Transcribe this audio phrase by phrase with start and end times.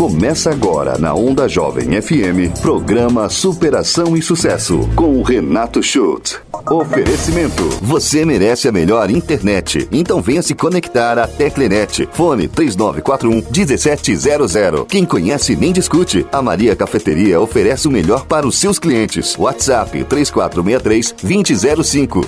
[0.00, 6.40] Começa agora na Onda Jovem FM, programa Superação e Sucesso, com o Renato Schultz.
[6.70, 7.68] Oferecimento.
[7.82, 9.86] Você merece a melhor internet.
[9.92, 12.08] Então venha se conectar à Teclenet.
[12.12, 14.86] Fone 3941 1700.
[14.88, 16.24] Quem conhece nem discute.
[16.32, 19.36] A Maria Cafeteria oferece o melhor para os seus clientes.
[19.36, 22.26] WhatsApp 3463 2005.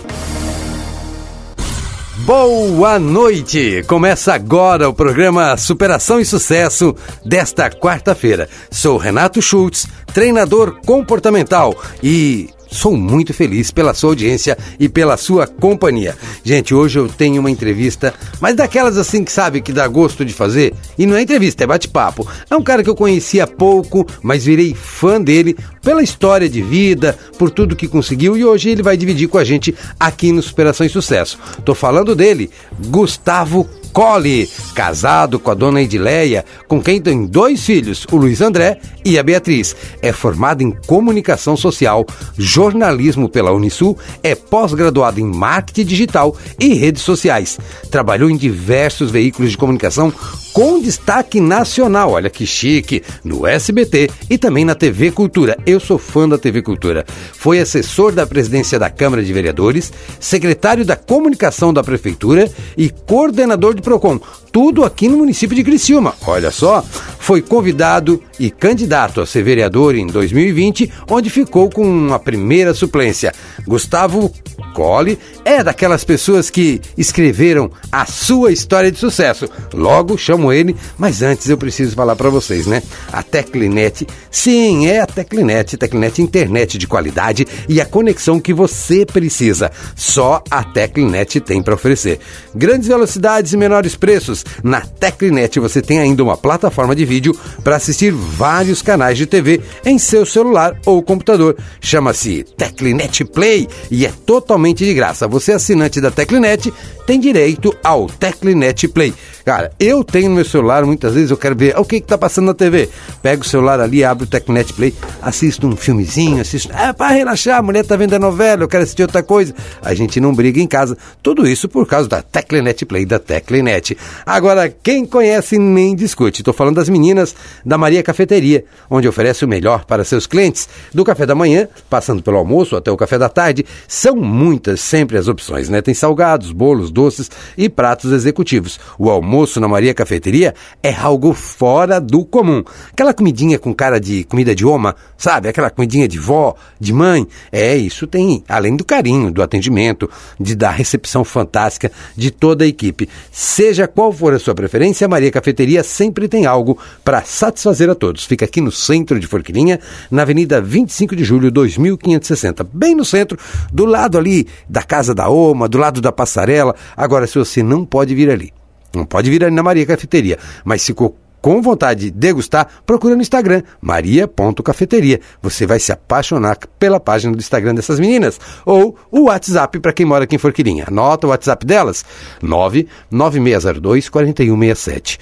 [2.24, 3.82] Boa noite!
[3.88, 6.94] Começa agora o programa Superação e Sucesso
[7.24, 8.48] desta quarta-feira.
[8.70, 15.46] Sou Renato Schultz, treinador comportamental e Sou muito feliz pela sua audiência e pela sua
[15.46, 16.16] companhia.
[16.42, 20.32] Gente, hoje eu tenho uma entrevista, mas daquelas assim que sabe que dá gosto de
[20.32, 20.72] fazer.
[20.96, 22.26] E não é entrevista, é bate-papo.
[22.50, 27.16] É um cara que eu conhecia pouco, mas virei fã dele pela história de vida,
[27.38, 30.86] por tudo que conseguiu e hoje ele vai dividir com a gente aqui no Superação
[30.86, 31.38] e Sucesso.
[31.64, 32.50] Tô falando dele,
[32.88, 38.78] Gustavo Colli, casado com a dona Edileia, com quem tem dois filhos, o Luiz André
[39.04, 39.76] e a Beatriz.
[40.00, 42.06] É formado em comunicação social,
[42.38, 47.58] jornalismo pela Unisul, é pós-graduado em marketing digital e redes sociais.
[47.90, 50.12] Trabalhou em diversos veículos de comunicação
[50.52, 52.12] com destaque nacional.
[52.12, 55.56] Olha que chique, no SBT e também na TV Cultura.
[55.66, 57.04] Eu sou fã da TV Cultura.
[57.32, 63.74] Foi assessor da presidência da Câmara de Vereadores, secretário da comunicação da prefeitura e coordenador
[63.82, 64.41] do Procon.
[64.52, 66.14] Tudo aqui no município de Criciúma.
[66.26, 66.84] Olha só,
[67.18, 73.32] foi convidado e candidato a ser vereador em 2020, onde ficou com a primeira suplência.
[73.66, 74.30] Gustavo
[74.72, 79.48] Colli é daquelas pessoas que escreveram a sua história de sucesso.
[79.72, 82.82] Logo chamo ele, mas antes eu preciso falar para vocês, né?
[83.12, 89.06] A Teclinet, sim, é a Teclinet, Teclinet internet de qualidade e a conexão que você
[89.06, 89.70] precisa.
[89.94, 92.18] Só a Teclinet tem para oferecer.
[92.54, 94.41] Grandes velocidades e menores preços.
[94.62, 99.60] Na Teclinet você tem ainda uma plataforma de vídeo para assistir vários canais de TV
[99.84, 101.56] em seu celular ou computador.
[101.80, 105.28] Chama-se Teclinet Play e é totalmente de graça.
[105.28, 106.72] Você assinante da Teclinet
[107.06, 109.12] tem direito ao Teclinet Play.
[109.44, 112.46] Cara, eu tenho no meu celular, muitas vezes eu quero ver o que está passando
[112.46, 112.88] na TV.
[113.20, 116.72] Pego o celular ali, abro o Tecnet Play, assisto um filmezinho, assisto.
[116.72, 119.52] É para relaxar, a mulher tá vendo a novela, eu quero assistir outra coisa.
[119.82, 120.96] A gente não briga em casa.
[121.22, 123.96] Tudo isso por causa da Teclenet Play, da Teclenet.
[124.24, 126.40] Agora, quem conhece nem discute.
[126.40, 130.68] Estou falando das meninas da Maria Cafeteria, onde oferece o melhor para seus clientes.
[130.94, 135.18] Do café da manhã, passando pelo almoço até o café da tarde, são muitas sempre
[135.18, 135.82] as opções, né?
[135.82, 138.78] Tem salgados, bolos, doces e pratos executivos.
[138.96, 142.62] O almoço na Maria Cafeteria é algo fora do comum.
[142.92, 145.48] Aquela comidinha com cara de comida de oma, sabe?
[145.48, 147.26] Aquela comidinha de vó, de mãe.
[147.50, 152.68] É, isso tem, além do carinho, do atendimento, de da recepção fantástica de toda a
[152.68, 153.08] equipe.
[153.30, 157.94] Seja qual for a sua preferência, a Maria Cafeteria sempre tem algo para satisfazer a
[157.94, 158.24] todos.
[158.24, 163.38] Fica aqui no centro de Forquilinha, na Avenida 25 de Julho, 2560, bem no centro,
[163.72, 166.74] do lado ali da Casa da Oma, do lado da passarela.
[166.94, 168.52] Agora, se você não pode vir ali,
[168.94, 173.20] não pode vir ali na Maria Cafeteria, mas ficou com vontade de degustar, procura no
[173.20, 175.18] Instagram, maria.cafeteria.
[175.42, 178.38] Você vai se apaixonar pela página do Instagram dessas meninas.
[178.64, 180.84] Ou o WhatsApp para quem mora aqui em Forquilinha.
[180.86, 182.04] Anota o WhatsApp delas,
[182.42, 185.18] 99602-4167.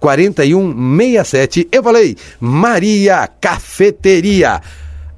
[0.00, 1.68] 99602-4167.
[1.70, 4.62] Eu falei, Maria Cafeteria.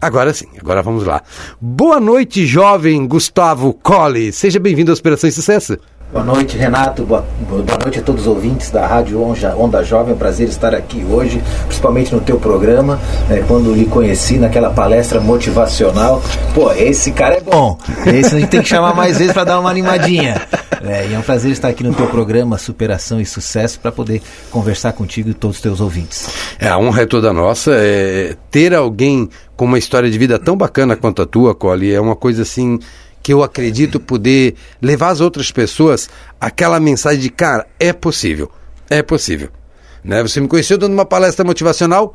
[0.00, 1.22] Agora sim, agora vamos lá.
[1.60, 4.32] Boa noite, jovem Gustavo Colli.
[4.32, 5.78] Seja bem-vindo à Operação Sucesso.
[6.10, 7.04] Boa noite, Renato.
[7.04, 10.12] Boa, boa, noite a todos os ouvintes da Rádio Onda, Onda Jovem.
[10.12, 12.98] É um prazer estar aqui hoje, principalmente no teu programa.
[13.28, 16.22] Né, quando lhe conheci naquela palestra motivacional.
[16.54, 17.78] Pô, esse cara é bom.
[18.06, 20.40] Esse a gente tem que chamar mais vezes para dar uma animadinha.
[20.82, 24.22] É, e é um prazer estar aqui no teu programa Superação e Sucesso para poder
[24.50, 26.30] conversar contigo e todos os teus ouvintes.
[26.58, 27.72] É, a honra é toda nossa.
[27.74, 32.00] É, ter alguém com uma história de vida tão bacana quanto a tua, Cole, é
[32.00, 32.78] uma coisa assim
[33.28, 36.08] que eu acredito poder levar as outras pessoas
[36.40, 38.50] aquela mensagem de cara, é possível,
[38.88, 39.50] é possível.
[40.02, 40.22] Né?
[40.22, 42.14] Você me conheceu dando uma palestra motivacional,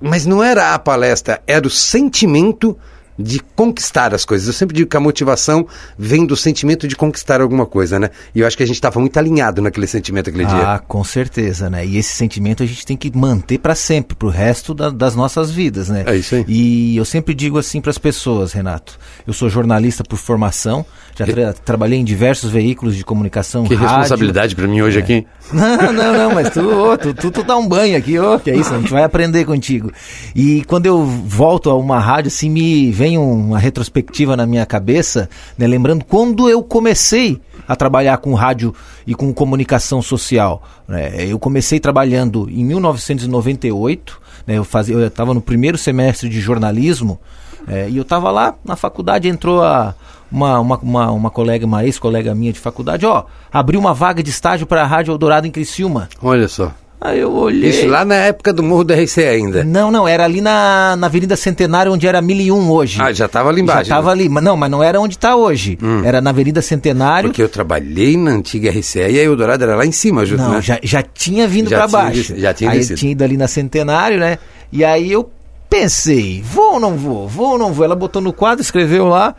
[0.00, 2.76] mas não era a palestra, era o sentimento
[3.18, 4.46] de conquistar as coisas.
[4.46, 5.66] Eu sempre digo que a motivação
[5.98, 8.10] vem do sentimento de conquistar alguma coisa, né?
[8.34, 10.74] E eu acho que a gente estava muito alinhado naquele sentimento aquele ah, dia.
[10.74, 11.84] Ah, com certeza, né?
[11.84, 15.14] E esse sentimento a gente tem que manter para sempre, para o resto da, das
[15.14, 16.04] nossas vidas, né?
[16.06, 16.44] É isso aí.
[16.46, 18.98] E eu sempre digo assim para as pessoas, Renato.
[19.26, 20.84] Eu sou jornalista por formação,
[21.16, 23.64] já tra trabalhei em diversos veículos de comunicação.
[23.64, 23.88] Que rádio.
[23.88, 25.02] responsabilidade para mim hoje é.
[25.02, 25.26] aqui.
[25.52, 28.50] Não, não, não, mas tu, oh, tu, tu, tu, dá um banho aqui, oh, que
[28.50, 29.92] é isso, a gente vai aprender contigo.
[30.34, 35.30] E quando eu volto a uma rádio, assim, me vem uma retrospectiva na minha cabeça,
[35.56, 38.74] né, lembrando quando eu comecei a trabalhar com rádio
[39.06, 40.62] e com comunicação social.
[40.88, 41.26] Né?
[41.28, 47.20] Eu comecei trabalhando em 1998, né, eu fazia, eu estava no primeiro semestre de jornalismo
[47.68, 49.94] é, e eu estava lá na faculdade, entrou a,
[50.30, 54.30] uma, uma, uma, uma colega, uma ex-colega minha de faculdade, ó, abriu uma vaga de
[54.30, 56.08] estágio para a Rádio Eldorado em Criciúma.
[56.22, 56.72] Olha só.
[56.98, 57.68] Aí eu olhei.
[57.68, 59.62] Isso lá na época do Morro do RC ainda.
[59.62, 63.02] Não, não, era ali na, na Avenida Centenário, onde era 1001 hoje.
[63.02, 63.90] Ah, já estava ali embaixo.
[63.90, 64.22] Já estava né?
[64.22, 65.78] ali, mas não, mas não era onde está hoje.
[65.82, 66.02] Hum.
[66.04, 67.28] Era na Avenida Centenário.
[67.28, 70.52] Porque eu trabalhei na antiga RCE e a Eldorado era lá em cima, junto, Não,
[70.52, 70.62] né?
[70.62, 72.34] já, já tinha vindo para baixo.
[72.36, 72.98] já tinha aí descido.
[72.98, 74.38] tinha ido ali na Centenário, né?
[74.72, 75.30] E aí eu
[75.68, 77.28] pensei, vou ou não vou?
[77.28, 77.84] Vou ou não vou?
[77.84, 79.34] Ela botou no quadro, escreveu lá.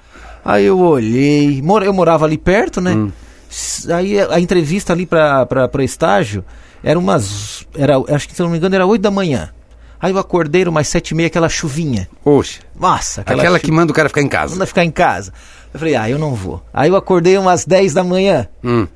[0.47, 2.93] Aí eu olhei, eu morava ali perto, né?
[2.93, 3.11] Hum.
[3.93, 6.43] Aí a entrevista ali para para estágio
[6.81, 9.49] era umas, era, acho que se eu não me engano era 8 da manhã.
[9.99, 12.07] Aí eu acordei, umas sete e meia, aquela chuvinha.
[12.23, 14.53] Poxa, Nossa, aquela, aquela chu- que manda o cara ficar em casa.
[14.53, 15.33] manda ficar em casa.
[15.73, 16.63] Eu falei, ah, eu não vou.
[16.73, 18.47] Aí eu acordei umas 10 da manhã.
[18.63, 18.87] Hum.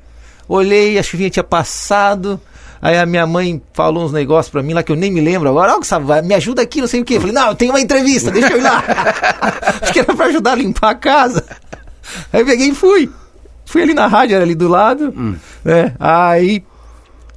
[0.48, 2.40] Olhei, a chuvinha tinha passado.
[2.82, 5.48] Aí a minha mãe falou uns negócios pra mim lá que eu nem me lembro
[5.48, 5.76] agora.
[5.78, 7.14] Ó, vai, me ajuda aqui, não sei o quê.
[7.14, 8.82] Eu falei, não, eu tenho uma entrevista, deixa eu ir lá.
[9.80, 11.44] Acho que era pra ajudar a limpar a casa.
[12.32, 13.08] Aí peguei e fui.
[13.64, 15.14] Fui ali na rádio, era ali do lado.
[15.64, 15.94] né?
[16.00, 16.64] Aí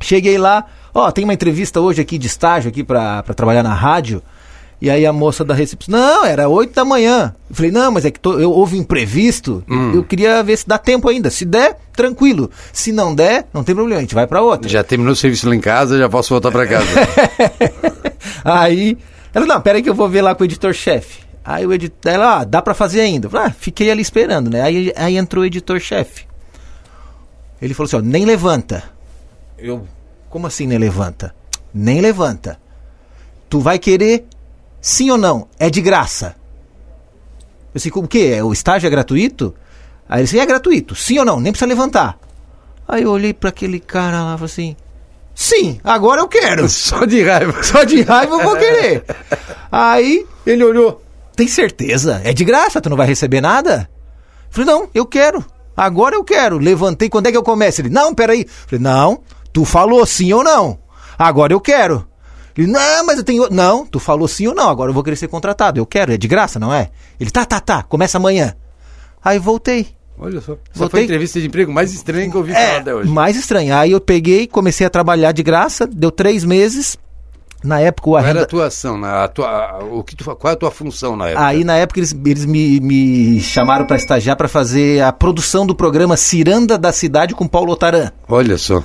[0.02, 0.66] cheguei lá.
[0.92, 4.24] Ó, tem uma entrevista hoje aqui de estágio aqui pra, pra trabalhar na rádio.
[4.86, 7.34] E aí a moça da recepção, não, era 8 da manhã.
[7.50, 9.64] Eu falei, não, mas é que tô- eu, houve imprevisto,
[9.96, 11.32] eu queria ver se dá tempo ainda.
[11.32, 12.52] Se der, tranquilo.
[12.72, 14.70] Se não der, não tem problema, a gente vai pra outra.
[14.70, 16.86] Já terminou o serviço lá em casa, já posso voltar pra casa.
[18.44, 18.96] aí,
[19.34, 21.24] ela, não, pera aí que eu vou ver lá com o editor-chefe.
[21.44, 23.26] Aí o editor, ela, ah, dá pra fazer ainda.
[23.28, 24.62] Eu falei, ah, fiquei ali esperando, né?
[24.62, 26.26] Aí, aí entrou o editor-chefe.
[27.62, 28.84] Ele falou assim, ó, nem levanta.
[29.58, 29.88] Eu,
[30.30, 31.34] como assim nem levanta?
[31.74, 32.60] Nem levanta.
[33.50, 34.26] Tu vai querer,
[34.86, 35.48] sim ou não?
[35.58, 36.36] É de graça.
[37.74, 38.40] Eu disse, o quê?
[38.44, 39.56] O estágio é gratuito?
[40.08, 41.40] Aí ele disse, é gratuito, sim ou não?
[41.40, 42.20] Nem precisa levantar.
[42.88, 44.76] Aí eu olhei pra aquele cara lá e falei assim,
[45.34, 46.70] sim, agora eu quero.
[46.70, 47.64] Só de raiva.
[47.64, 49.04] Só de raiva eu vou querer.
[49.72, 51.02] Aí ele olhou.
[51.36, 52.22] Tem certeza?
[52.24, 53.90] É de graça, tu não vai receber nada?
[54.52, 55.44] Falei, não, eu quero.
[55.76, 56.60] Agora eu quero.
[56.60, 57.82] Levantei, quando é que eu começo?
[57.82, 58.46] Ele, não, peraí.
[58.68, 60.78] Falei, não, tu falou sim ou não.
[61.18, 62.08] Agora eu quero.
[62.57, 63.50] Ele, não, mas eu tenho.
[63.50, 64.69] Não, tu falou sim ou não.
[64.69, 65.80] Agora eu vou querer ser contratado.
[65.80, 66.90] Eu quero, é de graça, não é?
[67.19, 68.56] Ele, tá, tá, tá, começa amanhã.
[69.24, 69.88] Aí voltei.
[70.18, 70.57] Olha só.
[70.74, 70.90] Voltei.
[70.90, 73.10] foi a entrevista de emprego mais estranha que eu ouvi falar até hoje.
[73.10, 73.75] mais estranho.
[73.75, 76.98] Aí eu peguei, comecei a trabalhar de graça, deu três meses.
[77.63, 78.42] Na época o Qual era arrenda...
[78.42, 78.98] a atuação?
[78.98, 81.46] Na, a tua, o que tu, qual é a tua função na época?
[81.46, 85.74] Aí na época eles, eles me, me chamaram para estagiar para fazer a produção do
[85.74, 88.12] programa Ciranda da Cidade com Paulo Otaran.
[88.30, 88.84] Olha só.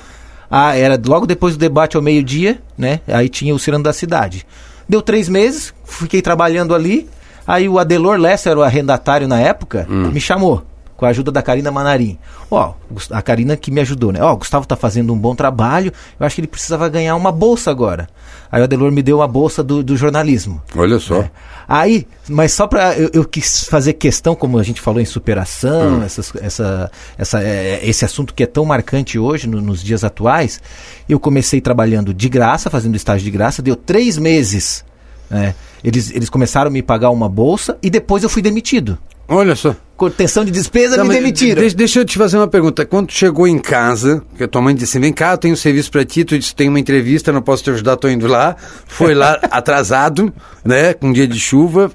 [0.51, 2.99] Ah, era logo depois do debate ao meio-dia, né?
[3.07, 4.45] Aí tinha o Ciranda da Cidade.
[4.87, 7.07] Deu três meses, fiquei trabalhando ali.
[7.47, 10.63] Aí o Adelor Lessa era o arrendatário na época, me chamou.
[11.01, 12.15] Com a ajuda da Karina Manarim.
[12.51, 12.73] Ó,
[13.09, 14.21] a Karina que me ajudou, né?
[14.21, 17.31] Ó, o Gustavo tá fazendo um bom trabalho, eu acho que ele precisava ganhar uma
[17.31, 18.07] bolsa agora.
[18.51, 20.61] Aí o Adelor me deu uma bolsa do, do jornalismo.
[20.75, 21.21] Olha só.
[21.21, 21.31] É.
[21.67, 22.93] Aí, mas só pra.
[22.95, 27.79] Eu, eu quis fazer questão, como a gente falou em superação, essas- essa, essa, é,
[27.83, 30.61] esse assunto que é tão marcante hoje, no- nos dias atuais.
[31.09, 34.85] Eu comecei trabalhando de graça, fazendo estágio de graça, deu três meses.
[35.31, 35.55] né?
[35.83, 38.99] Eles, eles começaram a me pagar uma bolsa e depois eu fui demitido.
[39.33, 39.75] Olha só.
[39.95, 41.61] Contenção de despesa, Tá, me demitiram.
[41.61, 42.85] Deixa, deixa eu te fazer uma pergunta.
[42.85, 45.57] Quando tu chegou em casa, que a tua mãe disse, vem cá, eu tenho um
[45.57, 48.55] serviço pra ti, tu disse, tem uma entrevista, não posso te ajudar, tô indo lá.
[48.87, 50.33] Foi lá atrasado,
[50.65, 51.91] né, com um dia de chuva.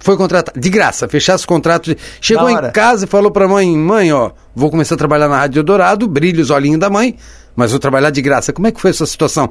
[0.00, 1.84] Foi contratado, de graça, fechasse o contrato.
[1.94, 5.36] de- Chegou em casa e falou pra mãe, mãe, ó, vou começar a trabalhar na
[5.38, 7.16] Rádio Dourado, brilha os olhinhos da mãe,
[7.54, 8.52] mas vou trabalhar de graça.
[8.52, 9.50] Como é que foi essa situação?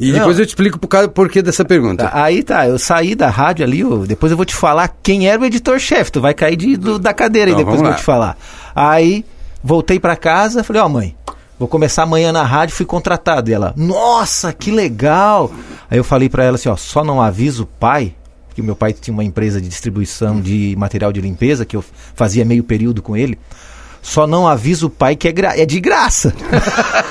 [0.00, 0.18] E Não.
[0.20, 2.08] depois eu te explico por causa- porquê dessa pergunta.
[2.08, 5.28] Tá, aí tá, eu saí da rádio ali, eu- depois eu vou te falar quem
[5.28, 7.90] era o editor-chefe, tu vai cair de, do- da cadeira aí Então, depois que eu
[7.90, 8.36] vou te falar.
[8.74, 9.24] Aí,
[9.62, 11.14] voltei pra casa, falei, ó mãe,
[11.58, 13.50] vou começar amanhã na rádio, fui contratado.
[13.50, 15.52] E ela, nossa, que legal!
[15.90, 18.14] Aí eu falei pra ela assim, ó, só não avisa o pai,
[18.54, 22.42] que meu pai tinha uma empresa de distribuição de material de limpeza, que eu fazia
[22.44, 23.38] meio período com ele,
[24.02, 26.32] só não avisa o pai que é, gra- é de graça.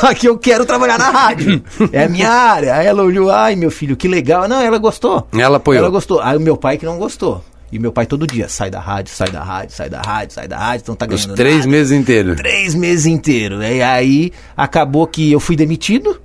[0.00, 1.62] Só que eu quero trabalhar na rádio.
[1.92, 2.74] É a minha área.
[2.76, 4.48] Aí ela olhou, ai meu filho, que legal.
[4.48, 5.26] Não, ela gostou.
[5.36, 5.80] Ela apoiou.
[5.82, 6.20] Ela gostou.
[6.20, 7.42] Aí o meu pai que não gostou.
[7.72, 10.46] E meu pai todo dia, sai da rádio, sai da rádio, sai da rádio, sai
[10.48, 11.68] da rádio, então tá Os ganhando três nada.
[11.68, 12.36] meses inteiros.
[12.36, 13.60] Três meses inteiros.
[13.64, 16.20] E aí acabou que eu fui demitido,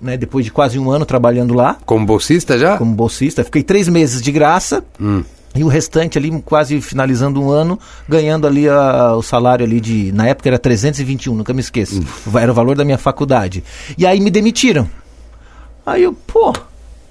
[0.00, 0.16] né?
[0.16, 2.76] Depois de quase um ano trabalhando lá, Como bolsista já?
[2.76, 3.42] como bolsista.
[3.42, 4.84] Fiquei três meses de graça.
[5.00, 5.24] Hum.
[5.54, 10.10] E o restante ali, quase finalizando um ano, ganhando ali a- o salário ali de.
[10.12, 12.02] Na época era 321, nunca me esqueço.
[12.34, 13.62] Era o valor da minha faculdade.
[13.96, 14.88] E aí me demitiram.
[15.86, 16.52] Aí eu, pô,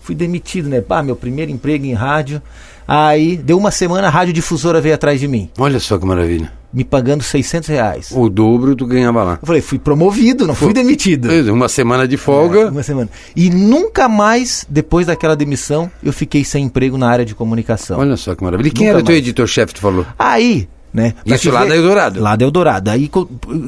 [0.01, 0.81] fui demitido, né?
[0.81, 2.41] Pá, meu primeiro emprego em rádio.
[2.87, 6.51] Aí, deu uma semana, a rádio difusora veio atrás de mim, Olha só que maravilha.
[6.73, 8.11] me pagando 600 reais.
[8.11, 9.39] O dobro tu ganhava lá.
[9.41, 11.29] Eu falei, fui promovido, não fui demitido.
[11.53, 12.69] Uma semana de É, folga.
[12.71, 13.09] uma semana.
[13.35, 17.99] E nunca mais, depois daquela demissão, eu fiquei sem emprego na área de comunicação.
[17.99, 18.67] Olha só que maravilha.
[18.67, 19.23] E quem Nunca era teu mais.
[19.23, 20.05] editor-chefe, tu falou?
[20.17, 21.13] Aí, né?
[21.25, 22.21] Isso lá ver- da Eldorado.
[22.21, 22.89] Lá da Eldorado.
[22.91, 23.09] Aí,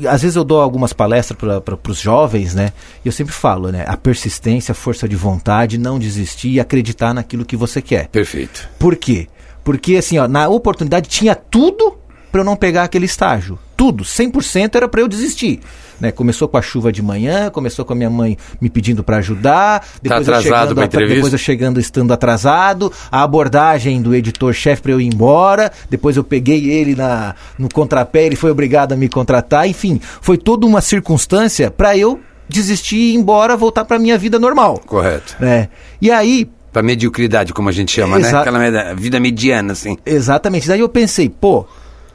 [0.10, 2.72] às vezes eu dou algumas palestras para os jovens, né?
[3.04, 3.84] E eu sempre falo, né?
[3.88, 8.08] A persistência, a força de vontade, não desistir e acreditar naquilo que você quer.
[8.10, 8.70] Perfeito.
[8.78, 9.28] Por quê?
[9.64, 11.98] Porque, assim, ó, na oportunidade tinha tudo
[12.32, 13.58] para eu não pegar aquele estágio.
[13.76, 15.60] Tudo, 100% era para eu desistir.
[16.00, 16.12] Né?
[16.12, 19.86] Começou com a chuva de manhã, começou com a minha mãe me pedindo para ajudar,
[20.02, 21.16] depois, eu Tá atrasado chegando, entrevista?
[21.16, 26.24] depois eu chegando estando atrasado, a abordagem do editor-chefe para eu ir embora, depois eu
[26.24, 30.82] peguei ele na, no contrapé, ele foi obrigado a me contratar, enfim, foi toda uma
[30.82, 34.80] circunstância para eu desistir e ir embora, voltar para minha vida normal.
[34.86, 35.36] Correto.
[35.40, 35.70] Né?
[36.02, 38.28] E aí, Pra mediocridade, como a gente chama, né?
[38.28, 38.42] Exato.
[38.42, 39.98] Aquela meda- vida mediana, assim.
[40.06, 40.68] Exatamente.
[40.68, 41.66] Daí eu pensei, pô,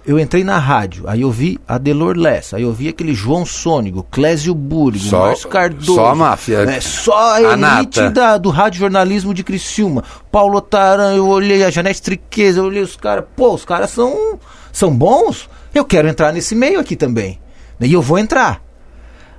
[0.07, 3.45] eu entrei na rádio, aí eu vi a Delor Lessa, aí eu vi aquele João
[3.45, 5.95] Sônigo, Clésio Búrigo, Só- Márcio Cardoso.
[5.95, 6.59] só a máfia.
[6.61, 10.03] É, só a A elite da, do rádio jornalismo de Criciúma.
[10.33, 14.39] Paulo Taran, eu olhei a Janete Triqueza, eu olhei os caras, pô, os caras são,
[14.73, 17.39] são bons, eu quero entrar nesse meio aqui também.
[17.81, 18.63] E eu vou entrar.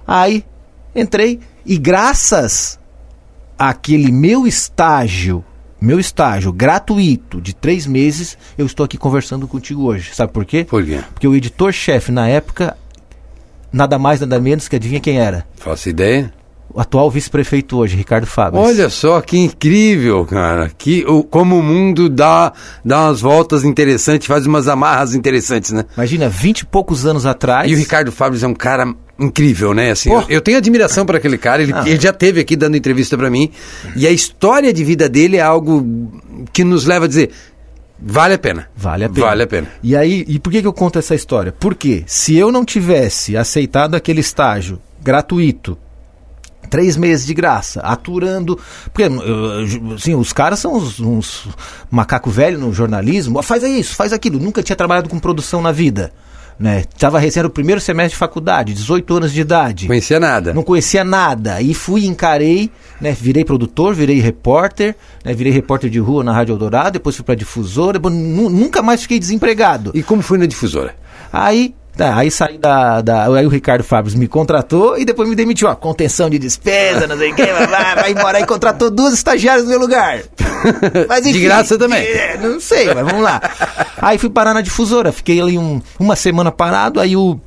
[0.07, 0.43] Aí,
[0.95, 2.79] entrei, e graças
[3.57, 5.43] aquele meu estágio,
[5.81, 10.13] meu estágio gratuito de três meses, eu estou aqui conversando contigo hoje.
[10.13, 10.63] Sabe por quê?
[10.63, 10.99] Por quê?
[11.11, 12.77] Porque o editor-chefe na época,
[13.73, 15.47] nada mais, nada menos que adivinha quem era?
[15.55, 16.31] Faço ideia.
[16.73, 18.63] O atual vice-prefeito hoje, Ricardo Fabres.
[18.63, 20.71] Olha só que incrível, cara.
[20.77, 25.85] Que, o, como o mundo dá, dá umas voltas interessantes, faz umas amarras interessantes, né?
[25.97, 27.69] Imagina, vinte e poucos anos atrás.
[27.69, 29.91] E o Ricardo Fabres é um cara incrível, né?
[29.91, 31.61] Assim, eu, eu tenho admiração por aquele cara.
[31.61, 31.83] Ele, Ah.
[31.85, 33.51] ele já teve aqui dando entrevista pra mim.
[33.95, 36.11] E a história de vida dele é algo
[36.53, 37.31] que nos leva a dizer:
[37.99, 38.67] vale a pena.
[38.75, 39.25] Vale a pena.
[39.27, 39.67] Vale a pena.
[39.83, 41.53] E aí, e por que, que eu conto essa história?
[41.59, 45.77] Porque se eu não tivesse aceitado aquele estágio gratuito,
[46.71, 48.57] três meses de graça, aturando.
[48.85, 49.03] Porque
[49.93, 51.47] assim, os caras são uns, uns
[51.91, 53.37] macaco velho no jornalismo.
[53.37, 54.39] "Ó, Faz isso, faz aquilo.
[54.39, 56.11] Nunca tinha trabalhado com produção na vida.
[56.57, 56.83] Né?
[56.97, 59.87] Tava recém o primeiro semestre de faculdade, 18 anos de idade.
[59.87, 60.53] Conhecia nada.
[60.53, 61.59] Não conhecia nada.
[61.59, 63.17] E fui, encarei, né?
[63.19, 65.33] Virei produtor, virei repórter, né?
[65.33, 69.91] Virei repórter de rua na Rádio Eldorado, depois fui pra difusora, nunca mais fiquei desempregado.
[69.95, 70.95] E como foi na difusora?
[71.33, 73.25] Aí, tá, aí saí da, da.
[73.35, 75.67] Aí o Ricardo Fabres me contratou e depois me demitiu.
[75.69, 78.37] Ó, contenção de despesa, não sei o quê, vai, vai, embora.
[78.37, 80.21] Aí contratou duas estagiárias no meu lugar.
[81.07, 82.03] Mas, De graça também.
[82.05, 83.41] é, não sei, mas vamos lá.
[84.01, 87.39] Aí fui parar na difusora, fiquei ali um- uma semana parado, aí o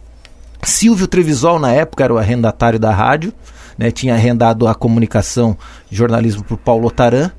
[0.65, 3.33] Silvio Trevisol, na época, era o arrendatário da rádio,
[3.79, 5.57] né, tinha arrendado a comunicação
[5.91, 7.31] jornalismo para o Paulo Otaran.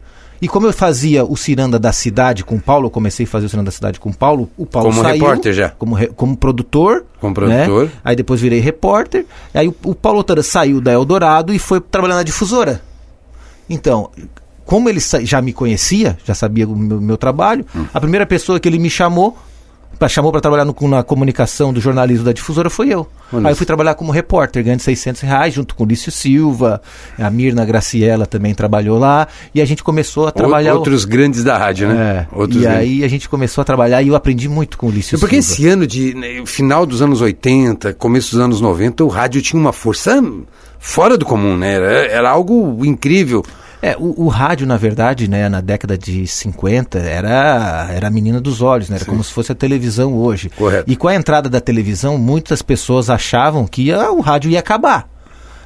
[0.42, 3.46] E como eu fazia o Ciranda da Cidade com o Paulo, eu comecei a fazer
[3.46, 5.70] o Ciranda da Cidade com o Paulo, o Paulo Como saiu, repórter já?
[5.70, 7.06] Como, re- como produtor.
[7.20, 7.86] Como produtor.
[7.86, 7.92] né?
[8.04, 9.26] Aí depois virei repórter.
[9.54, 12.82] Aí o, o Paulo Otaran saiu da Eldorado e foi trabalhar na difusora.
[13.70, 14.10] Então,
[14.66, 17.86] como ele já me conhecia, já sabia o meu, meu trabalho, Hum.
[17.94, 19.38] a primeira pessoa que ele me chamou,
[19.98, 23.08] pra, chamou para trabalhar no- na comunicação do jornalismo da difusora foi eu.
[23.34, 26.82] Olha Aí eu fui trabalhar como repórter, ganhando 600 reais, junto com o Lício Silva,
[27.18, 30.74] a Mirna Graciela também trabalhou lá, e a gente começou a trabalhar...
[30.74, 32.28] o- Outros grandes da rádio, né?
[32.32, 32.80] É, Outros e grandes.
[32.82, 35.54] aí a gente começou a trabalhar e eu aprendi muito com o Lício Porque Silva.
[35.62, 39.60] esse ano de né, final dos anos 80, começo dos anos 90, o rádio tinha
[39.60, 40.22] uma força
[40.80, 41.74] fora do comum, né?
[41.76, 43.44] Era, era algo incrível.
[43.86, 48.42] É, o, o rádio, na verdade, né, na década de 50, era, era a menina
[48.42, 48.96] dos olhos, né?
[48.96, 50.50] Era como se fosse a televisão hoje.
[50.50, 50.92] Correto.
[50.92, 55.08] E com a entrada da televisão, muitas pessoas achavam que ah, o rádio ia acabar.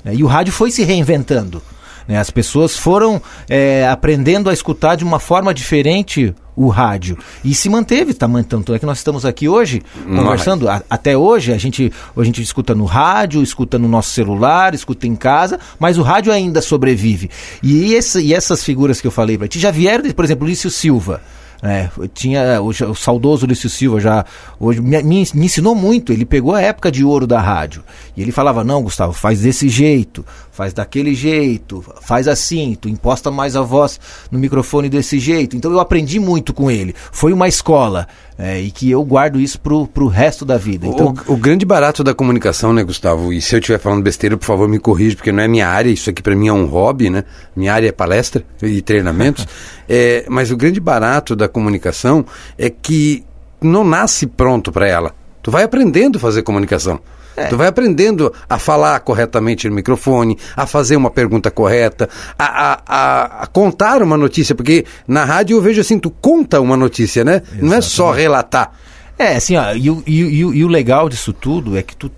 [0.04, 0.14] né?
[0.14, 1.62] E o rádio foi se reinventando.
[2.10, 2.18] Né?
[2.18, 7.18] As pessoas foram é, aprendendo a escutar de uma forma diferente o rádio.
[7.42, 10.68] E se manteve, tá, tanto é que nós estamos aqui hoje No conversando.
[10.68, 15.08] A- até hoje, a gente, a gente escuta no rádio, escuta no nosso celular, escuta
[15.08, 17.30] em casa, mas o rádio ainda sobrevive.
[17.64, 20.70] E, esse- e essas figuras que eu falei para ti já vieram, por exemplo, Lício
[20.70, 21.22] Silva.
[21.62, 21.90] Né?
[22.14, 24.26] tinha o, o saudoso Lício Silva já
[24.60, 26.14] hoje me, me, me ensinou muito.
[26.14, 27.84] Ele pegou a época de ouro da rádio
[28.16, 33.30] e ele falava: Não, Gustavo, faz desse jeito, faz daquele jeito, faz assim, tu imposta
[33.30, 34.00] mais a voz
[34.32, 35.56] no microfone desse jeito.
[35.56, 36.96] Então eu aprendi muito com ele.
[37.12, 38.08] Foi uma escola
[38.42, 40.88] é, e que eu guardo isso pro, pro resto da vida.
[40.88, 43.34] Então, o, o grande barato da comunicação, né, Gustavo?
[43.34, 45.90] E se eu estiver falando besteira, por favor, me corrija, porque não é minha área,
[45.90, 47.26] isso aqui para mim é um hobby, né?
[47.54, 49.46] Minha área é palestra e treinamentos.
[49.90, 52.26] é, mas o grande barato da comunicação
[52.58, 53.24] é que
[53.62, 55.14] não nasce pronto para ela.
[55.42, 57.00] Tu vai aprendendo a fazer comunicação.
[57.36, 57.46] É.
[57.46, 62.82] Tu vai aprendendo a falar corretamente no microfone, a fazer uma pergunta correta, a, a,
[62.86, 67.24] a, a contar uma notícia, porque na rádio eu vejo assim, tu conta uma notícia,
[67.24, 67.36] né?
[67.36, 67.64] Exatamente.
[67.64, 68.74] Não é só relatar.
[69.18, 72.12] É, assim, ó, e, e, e, e o legal disso tudo é que tu,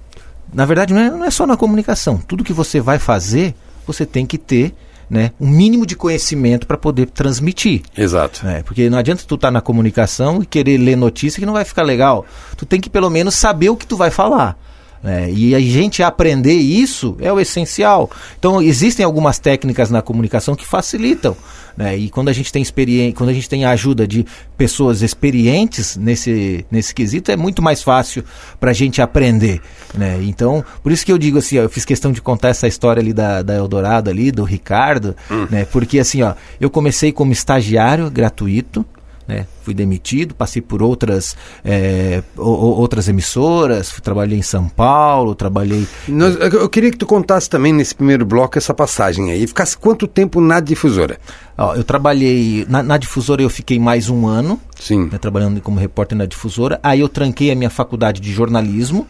[0.51, 2.17] na verdade, não é, não é só na comunicação.
[2.17, 3.53] Tudo que você vai fazer,
[3.85, 4.73] você tem que ter
[5.11, 7.81] né, um mínimo de conhecimento para poder transmitir.
[7.97, 8.45] Exato.
[8.45, 8.63] Né?
[8.63, 11.65] Porque não adianta tu estar tá na comunicação e querer ler notícia que não vai
[11.65, 12.25] ficar legal.
[12.55, 14.57] Tu tem que pelo menos saber o que tu vai falar.
[15.03, 18.09] É, e a gente aprender isso é o essencial.
[18.37, 21.35] Então, existem algumas técnicas na comunicação que facilitam.
[21.75, 21.97] Né?
[21.97, 24.25] E quando a gente tem experiência, quando a gente tem a ajuda de
[24.57, 28.23] pessoas experientes nesse, nesse quesito, é muito mais fácil
[28.59, 29.61] para a gente aprender.
[29.93, 30.19] Né?
[30.23, 33.01] Então, por isso que eu digo assim, ó, eu fiz questão de contar essa história
[33.01, 35.47] ali da, da Eldorado ali, do Ricardo, hum.
[35.49, 35.65] né?
[35.65, 38.85] Porque assim, ó, eu comecei como estagiário gratuito,
[39.27, 39.45] né?
[39.63, 45.87] Fui demitido, passei por outras, é, outras emissoras, trabalhei em São Paulo, trabalhei.
[46.07, 49.45] Nós, eu queria que tu contasse também nesse primeiro bloco essa passagem aí.
[49.47, 51.19] Ficasse quanto tempo na difusora?
[51.57, 52.65] Ó, eu trabalhei.
[52.67, 54.59] Na, na, difusora eu fiquei mais um ano.
[54.79, 55.09] Sim.
[55.11, 56.79] Né, trabalhando como repórter na difusora.
[56.81, 59.07] Aí eu tranquei a minha faculdade de jornalismo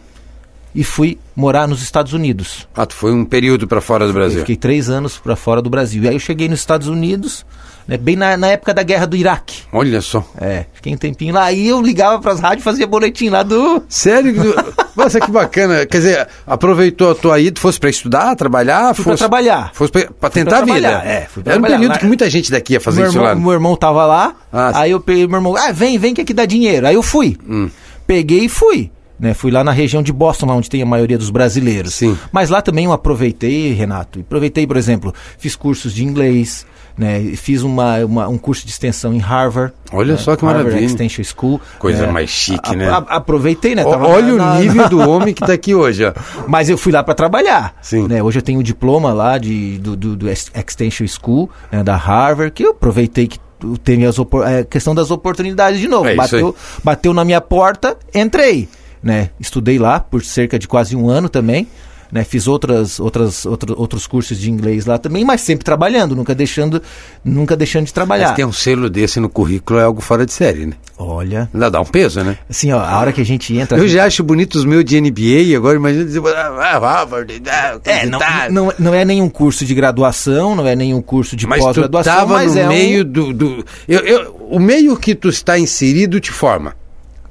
[0.74, 2.68] e fui morar nos Estados Unidos.
[2.74, 4.38] Ah, tu foi um período para fora do Brasil?
[4.38, 6.02] Eu fiquei três anos para fora do Brasil.
[6.02, 7.44] E aí eu cheguei nos Estados Unidos
[7.86, 9.62] né, bem na, na, época da guerra do Iraque.
[9.72, 10.24] Olha só.
[10.40, 11.44] É, fiquei um tempinho lá.
[11.44, 13.82] Aí eu ligava para as rádios e fazia boletim lá do.
[13.88, 14.34] Sério?
[14.96, 15.86] Nossa, que bacana.
[15.86, 18.94] Quer dizer, aproveitou a tua ida, fosse para estudar, trabalhar?
[18.94, 19.70] Fui fosse para trabalhar.
[19.74, 20.88] Fosse para tentar a vida.
[20.88, 21.98] É, fui Era um período lá.
[21.98, 23.34] que muita gente daqui ia fazer meu isso irmão, lá.
[23.34, 26.34] Meu irmão tava lá, ah, aí eu peguei meu irmão, ah, vem, vem que aqui
[26.34, 26.86] dá dinheiro.
[26.86, 27.36] Aí eu fui.
[27.48, 27.68] Hum.
[28.06, 28.90] Peguei e fui.
[29.18, 31.94] Né, fui lá na região de Boston, lá onde tem a maioria dos brasileiros.
[31.94, 32.18] Sim.
[32.32, 34.18] Mas lá também eu aproveitei, Renato.
[34.18, 37.20] Aproveitei, por exemplo, fiz cursos de inglês, né?
[37.36, 39.72] Fiz uma, uma, um curso de extensão em Harvard.
[39.92, 40.18] Olha né?
[40.18, 40.86] só que Harvard maravilha.
[40.86, 41.60] Extension School.
[41.78, 42.88] Coisa é, mais chique, a, né?
[42.88, 43.84] A, aproveitei, né?
[43.84, 44.88] Olha na, o nível na...
[44.88, 46.04] do homem que está aqui hoje.
[46.04, 46.12] Ó.
[46.46, 47.74] Mas eu fui lá para trabalhar.
[47.82, 48.06] Sim.
[48.08, 48.22] Né?
[48.22, 51.82] Hoje eu tenho o diploma lá de, do, do, do Extension School, né?
[51.82, 53.38] da Harvard, que eu aproveitei que
[53.84, 56.08] teve as é, questão das oportunidades de novo.
[56.08, 58.68] É bateu, bateu na minha porta, entrei.
[59.02, 59.30] Né?
[59.40, 61.66] Estudei lá por cerca de quase um ano também
[62.12, 62.22] né?
[62.24, 66.82] Fiz outras, outras, outro, outros cursos de inglês lá também, mas sempre trabalhando, nunca deixando,
[67.24, 68.28] nunca deixando de trabalhar.
[68.28, 70.74] Mas ter um selo desse no currículo é algo fora de série, né?
[70.98, 71.48] Olha.
[71.54, 72.36] Ainda dá um peso, né?
[72.50, 73.78] Assim, ó, a hora que a gente entra.
[73.78, 78.04] Eu já acho bonito os meus de NBA, agora imagina dizer, ah, Harvard, ah, é,
[78.04, 82.54] não, não, não é nenhum curso de graduação, não é nenhum curso de pós-graduação, mas
[82.54, 83.10] no é meio um...
[83.10, 83.32] do.
[83.32, 86.74] do eu, eu, o meio que tu está inserido te forma.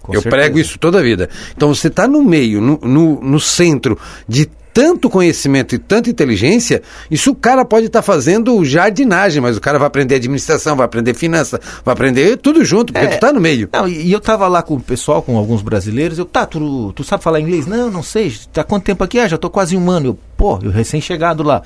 [0.02, 0.36] Com eu certeza.
[0.36, 1.30] prego isso toda a vida.
[1.56, 6.82] Então você está no meio, no, no, no centro de tanto conhecimento e tanta inteligência,
[7.10, 10.86] isso o cara pode estar tá fazendo jardinagem, mas o cara vai aprender administração, vai
[10.86, 13.70] aprender finança, vai aprender tudo junto, porque é, tu tá no meio.
[13.72, 17.04] Não, e eu tava lá com o pessoal, com alguns brasileiros, eu, tá, tu, tu
[17.04, 17.68] sabe falar inglês?
[17.68, 19.20] Não, não sei, tá quanto tempo aqui?
[19.20, 20.08] Ah, já tô quase um ano.
[20.08, 21.62] Eu, pô, eu recém-chegado lá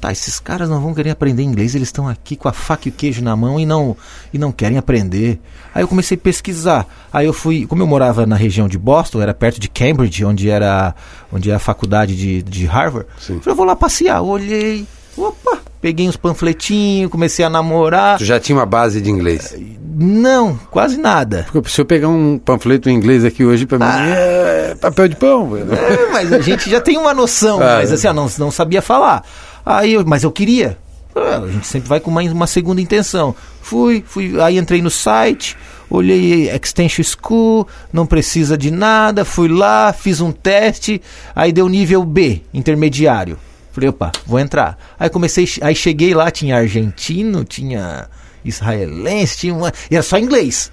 [0.00, 2.90] tá, esses caras não vão querer aprender inglês, eles estão aqui com a faca e
[2.90, 3.96] o queijo na mão e não,
[4.32, 5.38] e não querem aprender.
[5.74, 6.86] Aí eu comecei a pesquisar.
[7.12, 10.48] Aí eu fui, como eu morava na região de Boston, era perto de Cambridge, onde
[10.48, 10.94] era,
[11.32, 13.08] onde é a faculdade de, de Harvard.
[13.18, 13.34] Sim.
[13.34, 14.22] Eu falei, eu vou lá passear.
[14.22, 14.86] olhei,
[15.16, 18.18] opa, peguei uns panfletinhos, comecei a namorar.
[18.18, 19.54] Tu já tinha uma base de inglês?
[19.96, 21.46] Não, quase nada.
[21.52, 23.98] Porque se eu pegar um panfleto em inglês aqui hoje, para ah.
[23.98, 25.56] mim é papel de pão.
[25.56, 29.24] É, mas a gente já tem uma noção, ah, mas assim, não, não sabia falar.
[29.64, 30.78] Aí eu, mas eu queria.
[31.14, 33.34] Ah, a gente sempre vai com uma, uma segunda intenção.
[33.62, 35.56] Fui, fui, aí entrei no site,
[35.88, 41.02] olhei Extension School, não precisa de nada, fui lá, fiz um teste,
[41.34, 43.38] aí deu nível B, intermediário.
[43.72, 44.78] Falei, opa, vou entrar.
[44.98, 48.08] Aí comecei, aí cheguei lá, tinha argentino, tinha
[48.44, 50.72] israelense, tinha uma, e era só inglês.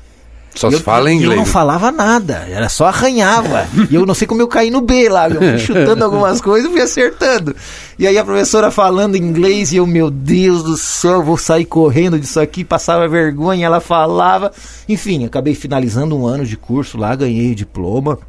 [0.57, 1.31] Só se fala inglês.
[1.31, 3.67] Eu não falava nada, era só arranhava.
[3.89, 6.69] e eu não sei como eu caí no B lá, eu fui chutando algumas coisas
[6.69, 7.55] e fui acertando.
[7.97, 12.19] E aí a professora falando inglês e eu, meu Deus do céu, vou sair correndo
[12.19, 14.51] disso aqui, passava vergonha, ela falava.
[14.87, 18.19] Enfim, acabei finalizando um ano de curso lá, ganhei diploma.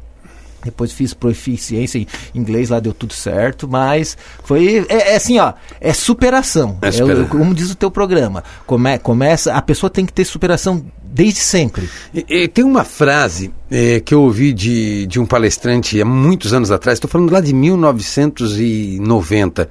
[0.63, 4.85] Depois fiz proficiência em inglês, lá deu tudo certo, mas foi.
[4.89, 6.77] É, é assim, ó, é superação.
[6.81, 8.43] É, é, como diz o teu programa.
[8.65, 11.89] Come, começa, a pessoa tem que ter superação desde sempre.
[12.13, 16.53] E, e tem uma frase é, que eu ouvi de, de um palestrante há muitos
[16.53, 19.69] anos atrás, estou falando lá de 1990,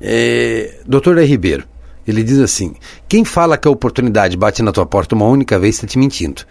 [0.00, 1.18] é, Dr.
[1.18, 1.26] R.
[1.26, 1.64] Ribeiro.
[2.06, 2.74] Ele diz assim:
[3.08, 6.42] quem fala que a oportunidade bate na tua porta uma única vez está te mentindo.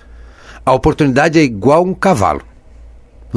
[0.65, 2.41] A oportunidade é igual um cavalo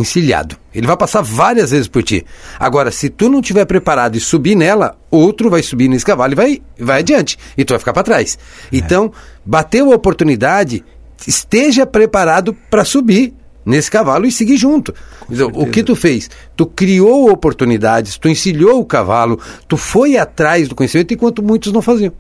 [0.01, 0.57] encilhado.
[0.75, 2.25] Ele vai passar várias vezes por ti.
[2.59, 6.37] Agora, se tu não tiver preparado e subir nela, outro vai subir nesse cavalo e
[6.37, 7.39] vai, vai adiante.
[7.57, 8.39] E tu vai ficar para trás.
[8.73, 8.77] É.
[8.77, 9.13] Então,
[9.45, 10.85] bateu a oportunidade,
[11.27, 14.95] esteja preparado para subir nesse cavalo e seguir junto.
[15.31, 16.29] Então, o que tu fez?
[16.57, 21.83] Tu criou oportunidades, tu encilhou o cavalo, tu foi atrás do conhecimento enquanto muitos não
[21.83, 22.13] faziam.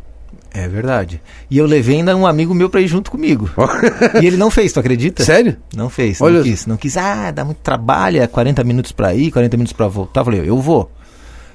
[0.54, 1.20] É verdade.
[1.50, 3.50] E eu levei ainda um amigo meu para ir junto comigo.
[4.20, 5.24] e ele não fez, tu acredita?
[5.24, 5.56] Sério?
[5.74, 6.66] Não fez, Olha- não quis.
[6.66, 10.20] Não quis, ah, dá muito trabalho, é 40 minutos para ir, 40 minutos para voltar.
[10.20, 10.90] Eu falei, eu vou.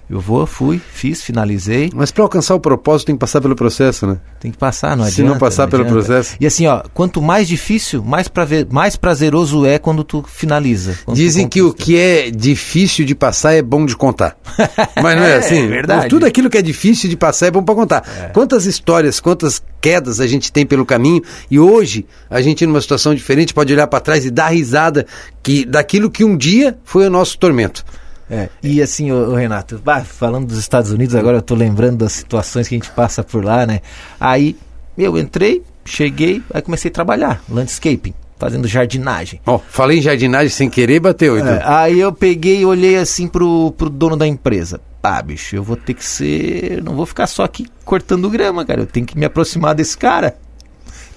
[0.10, 1.90] Eu vou, fui, fiz, finalizei.
[1.94, 4.18] Mas para alcançar o propósito tem que passar pelo processo, né?
[4.40, 5.32] Tem que passar, não Se adianta.
[5.32, 6.02] não passar pelo adianta.
[6.06, 6.38] processo.
[6.40, 10.98] E assim, ó, quanto mais difícil, mais, prave- mais prazeroso é quando tu finaliza.
[11.04, 14.38] quando tu Dizem que o que é difícil de passar é bom de contar.
[15.04, 15.68] Mas não é É, assim?
[15.68, 16.08] verdade.
[16.08, 18.32] Tudo aquilo que é difícil de passar é bom para contar.
[18.34, 23.14] Quantas histórias, quantas quedas a gente tem pelo caminho e hoje a gente numa situação
[23.14, 25.06] diferente pode olhar para trás e dar risada
[25.44, 27.84] que daquilo que um dia foi o nosso tormento.
[28.30, 32.12] É, e assim, ô, Renato, bah, falando dos Estados Unidos, agora eu tô lembrando das
[32.12, 33.82] situações que a gente passa por lá, né?
[34.20, 34.58] Aí
[34.98, 39.40] eu entrei, cheguei, aí comecei a trabalhar, landscaping, fazendo jardinagem.
[39.46, 41.38] Ó, falei em jardinagem sem querer, bateu.
[41.38, 41.54] Então.
[41.54, 44.82] É, aí eu peguei e olhei assim pro, pro dono da empresa.
[45.02, 46.84] Pá, bicho, eu vou ter que ser.
[46.84, 48.82] Não vou ficar só aqui cortando grama, cara.
[48.82, 50.36] Eu tenho que me aproximar desse cara.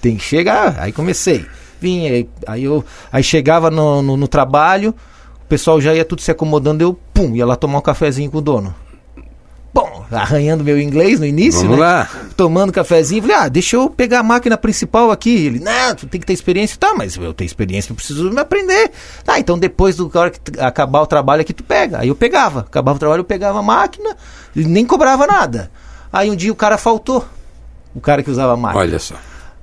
[0.01, 0.77] Tem que chegar.
[0.79, 1.45] Aí comecei.
[1.81, 2.85] Vinha, aí, aí eu.
[3.11, 4.95] Aí chegava no, no, no trabalho, o
[5.51, 8.41] pessoal já ia tudo se acomodando, eu, pum, ia lá tomar um cafezinho com o
[8.41, 8.73] dono.
[9.73, 11.85] Bom, arranhando meu inglês no início, Vamos né?
[11.85, 12.09] lá.
[12.37, 15.47] tomando cafezinho, falei, ah, deixa eu pegar a máquina principal aqui.
[15.47, 16.77] Ele, não, tu tem que ter experiência.
[16.77, 18.91] Tá, mas eu tenho experiência, eu preciso me aprender.
[19.27, 22.01] Ah, então depois do hora que acabar o trabalho aqui, tu pega.
[22.01, 22.61] Aí eu pegava.
[22.61, 24.17] Acabava o trabalho, eu pegava a máquina
[24.57, 25.71] e nem cobrava nada.
[26.13, 27.25] Aí um dia o cara faltou.
[27.95, 28.81] O cara que usava a máquina.
[28.81, 29.15] Olha só.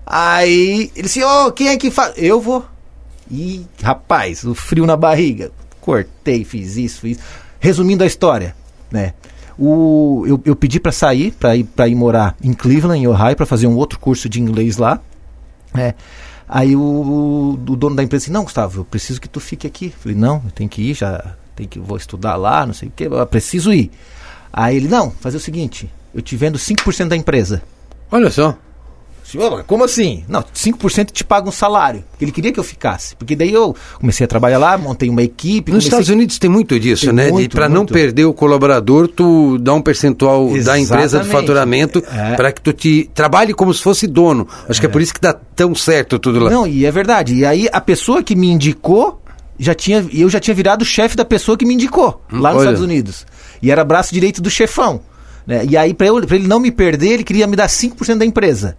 [0.06, 2.13] Aí ele disse, ô, quem é que faz?
[2.15, 2.65] Eu vou.
[3.30, 5.52] E, rapaz, o frio na barriga.
[5.88, 7.17] Cortei, fiz isso, fiz.
[7.62, 8.54] Resumindo a história,
[8.91, 9.13] né?
[9.58, 13.38] O, eu, eu pedi para sair, para ir, pra ir morar em Cleveland, em Ohio,
[13.38, 15.00] para fazer um outro curso de inglês lá.
[15.73, 15.95] né?
[16.45, 19.93] Aí o, o dono da empresa disse, não, Gustavo, eu preciso que tu fique aqui.
[19.97, 22.91] Falei, não, eu tenho que ir, já tenho que, vou estudar lá, não sei o
[22.93, 23.89] que, eu preciso ir.
[24.52, 27.63] Aí ele, não, fazer o seguinte, eu te vendo 5% da empresa.
[28.12, 28.58] Olha só.
[29.65, 30.23] Como assim?
[30.29, 32.03] Não, 5% te paga um salário.
[32.21, 33.15] Ele queria que eu ficasse.
[33.15, 35.71] Porque daí eu comecei a trabalhar lá, montei uma equipe.
[35.71, 37.29] Nos comecei- Estados Unidos tem muito disso, Tem né?
[37.49, 40.87] Para não perder o colaborador, tu dá um percentual da empresa
[41.19, 41.31] do Exatamente.
[41.31, 42.35] faturamento É.
[42.35, 44.47] para que tu te trabalhe como se fosse dono.
[44.69, 46.49] Acho que é por isso que dá tão certo tudo lá.
[46.49, 47.33] Não, e é verdade.
[47.35, 49.21] E aí a pessoa que me indicou,
[49.59, 52.65] já tinha, eu já tinha virado chefe da pessoa que me indicou, lá nos olha.
[52.69, 53.25] Estados Unidos.
[53.61, 55.01] E era braço direito do chefão.
[55.45, 55.65] Né?
[55.69, 58.77] E aí, para ele não me perder, ele queria me dar 5% da empresa.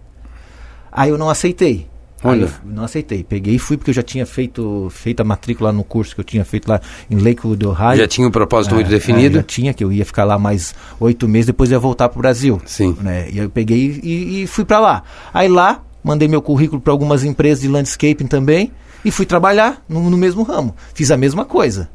[0.91, 1.87] Aí eu não aceitei.
[2.21, 2.49] Olha.
[2.65, 3.23] não aceitei.
[3.23, 6.25] Peguei e fui porque eu já tinha feito, feito a matrícula no curso que eu
[6.25, 7.95] tinha feito lá em Lakewood, Ohio.
[7.95, 9.37] Já tinha um propósito muito É, definido.
[9.37, 12.19] é, já tinha, que eu ia ficar lá mais oito meses, depois ia voltar pro
[12.19, 12.61] Brasil.
[12.65, 12.93] Sim.
[12.99, 13.27] Né?
[13.31, 15.03] E aí eu peguei e, e fui para lá.
[15.33, 18.69] Aí lá, mandei meu currículo para algumas empresas de landscaping também
[19.05, 20.75] e fui trabalhar no, no mesmo ramo.
[20.93, 21.89] Fiz a mesma coisa.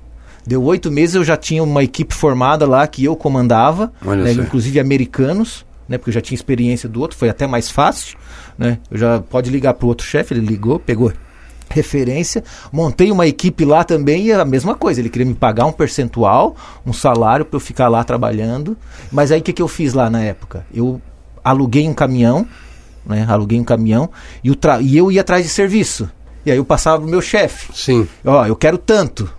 [0.47, 4.79] Deu oito meses, eu já tinha uma equipe formada lá que eu comandava, né, inclusive
[4.81, 8.17] americanos, né, porque eu já tinha experiência do outro, foi até mais fácil.
[8.59, 8.79] Né?
[8.91, 11.13] Eu já pode ligar pro outro chefe, ele ligou, pegou
[11.71, 15.67] referência, montei uma equipe lá também e é a mesma coisa, ele queria me pagar
[15.67, 16.55] um percentual,
[16.87, 18.77] um salário para eu ficar lá trabalhando.
[19.11, 20.65] Mas aí o que, que eu fiz lá na época?
[20.73, 21.01] Eu
[21.43, 22.47] aluguei um caminhão,
[23.05, 23.27] né?
[23.29, 24.09] Aluguei um caminhão
[24.43, 26.09] e, o tra- e eu ia atrás de serviço.
[26.47, 27.73] E aí eu passava pro meu chefe.
[27.75, 28.07] Sim.
[28.25, 29.31] Ó, eu quero tanto.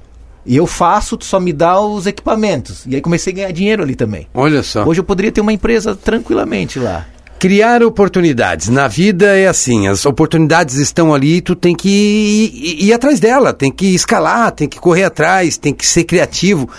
[0.46, 2.86] E eu faço, tu só me dá os equipamentos.
[2.86, 4.28] E aí comecei a ganhar dinheiro ali também.
[4.34, 4.84] Olha só.
[4.86, 7.06] Hoje eu poderia ter uma empresa tranquilamente lá.
[7.40, 8.70] Criar oportunidades.
[8.70, 13.20] Na vida é assim, as oportunidades estão ali, tu tem que ir, ir- ir atrás
[13.20, 16.70] dela, tem que escalar, tem que correr atrás, tem que ser criativo.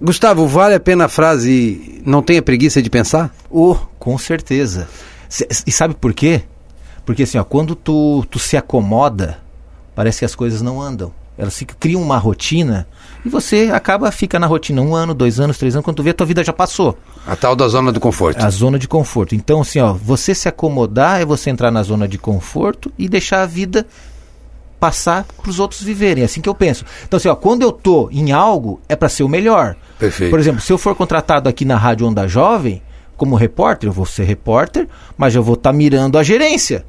[0.00, 3.32] Gustavo, vale a pena a frase não tenha preguiça de pensar?
[3.50, 4.88] Oh, com certeza.
[5.66, 6.42] E sabe por quê?
[7.06, 9.38] Porque assim, ó, quando tu, tu se acomoda,
[9.94, 11.12] parece que as coisas não andam.
[11.36, 12.86] Elas ficam, criam uma rotina
[13.24, 16.10] e você acaba, fica na rotina um ano, dois anos, três anos, quando tu vê,
[16.10, 16.98] a tua vida já passou.
[17.26, 18.44] A tal da zona do conforto.
[18.44, 19.34] A zona de conforto.
[19.34, 23.42] Então, assim, ó, você se acomodar é você entrar na zona de conforto e deixar
[23.42, 23.86] a vida
[24.80, 26.22] passar para os outros viverem.
[26.22, 26.84] É assim que eu penso.
[27.04, 29.76] Então, assim, ó, quando eu tô em algo, é para ser o melhor.
[30.00, 30.30] Perfeito.
[30.30, 32.82] Por exemplo, se eu for contratado aqui na Rádio Onda Jovem,
[33.16, 36.84] como repórter, eu vou ser repórter, mas eu vou estar mirando a gerência.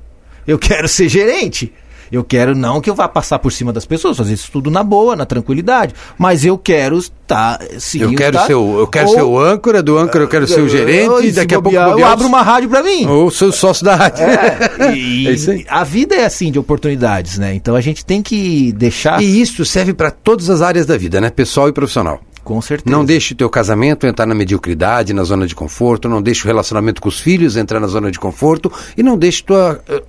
[0.48, 1.72] Eu quero ser gerente.
[2.16, 4.84] Eu quero não que eu vá passar por cima das pessoas, fazer isso tudo na
[4.84, 5.94] boa, na tranquilidade.
[6.18, 7.60] Mas eu quero estar.
[7.80, 10.28] Sim, eu quero estar- ser o, eu quero ou- ser o âncora, do âncora eu
[10.28, 12.70] quero ser o gerente, ou, e se daqui a pouco bobear, eu abro uma rádio
[12.70, 13.06] para mim.
[13.08, 14.24] Ou sou sócio da rádio.
[14.96, 15.66] E É isso aí.
[15.68, 17.54] a vida é assim de oportunidades, né?
[17.56, 19.22] Então a gente tem que deixar.
[19.22, 21.30] E isso serve para todas as áreas da vida, né?
[21.30, 22.22] Pessoal e profissional.
[22.44, 22.94] Com certeza.
[22.94, 26.48] Não deixe o teu casamento entrar na mediocridade, na zona de conforto, não deixe o
[26.48, 30.04] relacionamento com os filhos entrar na zona de conforto e não deixe tua, eh,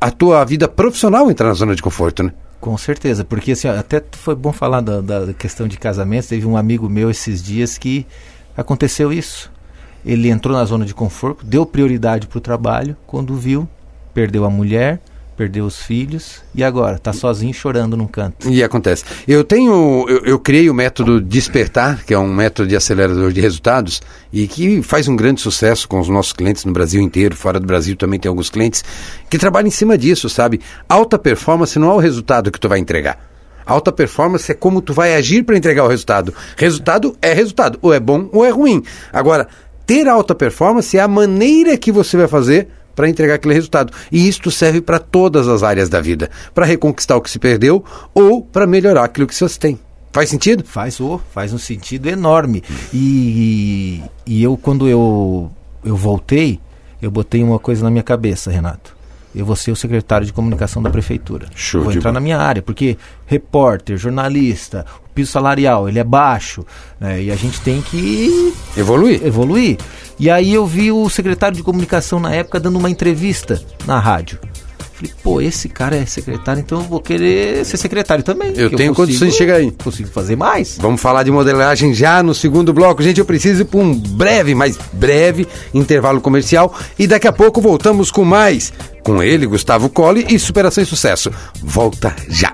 [0.00, 2.32] a tua vida profissional entrar na zona de conforto, né?
[2.60, 6.28] Com certeza, porque assim, até foi bom falar da, da questão de casamento.
[6.28, 8.06] Teve um amigo meu esses dias que
[8.56, 9.50] aconteceu isso.
[10.04, 13.68] Ele entrou na zona de conforto, deu prioridade para o trabalho, quando viu,
[14.12, 15.00] perdeu a mulher,
[15.38, 18.50] perdeu os filhos e agora está sozinho chorando num canto.
[18.50, 19.04] E acontece.
[19.26, 23.40] Eu tenho, eu, eu, criei o método Despertar, que é um método de acelerador de
[23.40, 27.60] resultados e que faz um grande sucesso com os nossos clientes no Brasil inteiro, fora
[27.60, 28.84] do Brasil também tem alguns clientes
[29.30, 30.60] que trabalham em cima disso, sabe?
[30.88, 33.24] Alta performance não é o resultado que tu vai entregar.
[33.64, 36.34] Alta performance é como tu vai agir para entregar o resultado.
[36.56, 38.82] Resultado é resultado, ou é bom ou é ruim.
[39.12, 39.46] Agora,
[39.86, 42.66] ter alta performance é a maneira que você vai fazer
[42.98, 43.92] para entregar aquele resultado.
[44.10, 47.84] E isto serve para todas as áreas da vida, para reconquistar o que se perdeu
[48.12, 49.78] ou para melhorar aquilo que você tem.
[50.12, 50.64] Faz sentido?
[50.64, 52.60] Faz, oh, faz um sentido enorme.
[52.92, 55.48] E, e eu, quando eu,
[55.84, 56.58] eu voltei,
[57.00, 58.98] eu botei uma coisa na minha cabeça, Renato
[59.34, 61.46] eu vou ser o secretário de comunicação da prefeitura.
[61.54, 62.14] Show vou entrar bom.
[62.14, 66.64] na minha área, porque repórter, jornalista, o piso salarial, ele é baixo,
[66.98, 67.22] né?
[67.22, 69.24] E a gente tem que evoluir.
[69.24, 69.78] Evoluir.
[70.18, 74.38] E aí eu vi o secretário de comunicação na época dando uma entrevista na rádio.
[74.98, 78.48] Falei, pô, esse cara é secretário, então eu vou querer ser secretário também.
[78.56, 79.70] Eu tenho eu consigo, condições de chegar aí.
[79.70, 80.76] Consigo fazer mais.
[80.80, 83.00] Vamos falar de modelagem já no segundo bloco.
[83.00, 86.74] Gente, eu preciso ir para um breve, mas breve intervalo comercial.
[86.98, 88.72] E daqui a pouco voltamos com mais.
[89.04, 91.30] Com ele, Gustavo Colli e Superação e Sucesso.
[91.62, 92.52] Volta já.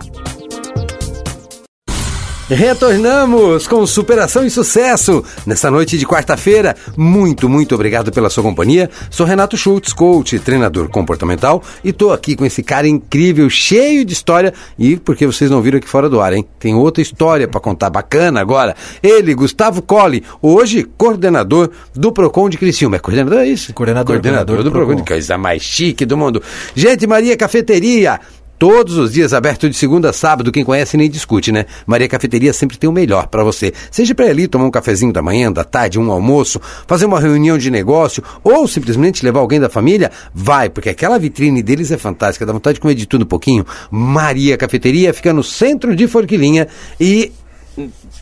[2.48, 6.76] Retornamos com superação e sucesso nesta noite de quarta-feira.
[6.94, 8.90] Muito, muito obrigado pela sua companhia.
[9.08, 14.12] Sou Renato Schultz, coach, treinador comportamental, e tô aqui com esse cara incrível, cheio de
[14.12, 14.52] história.
[14.78, 16.44] E porque vocês não viram aqui fora do ar, hein?
[16.58, 18.76] Tem outra história para contar bacana agora.
[19.02, 22.96] Ele, Gustavo Colli, hoje coordenador do Procon de Criciúma.
[22.96, 23.72] É coordenador é isso?
[23.72, 26.42] Coordenador, coordenador, coordenador do, do Procon, Procon, coisa mais chique do mundo.
[26.74, 28.20] Gente, Maria Cafeteria
[28.58, 31.66] Todos os dias aberto de segunda a sábado, quem conhece nem discute, né?
[31.86, 33.72] Maria Cafeteria sempre tem o melhor para você.
[33.90, 37.58] Seja para ali tomar um cafezinho da manhã, da tarde, um almoço, fazer uma reunião
[37.58, 42.46] de negócio ou simplesmente levar alguém da família, vai, porque aquela vitrine deles é fantástica,
[42.46, 43.66] dá vontade de comer de tudo um pouquinho.
[43.90, 46.68] Maria Cafeteria fica no centro de Forquilinha
[47.00, 47.32] e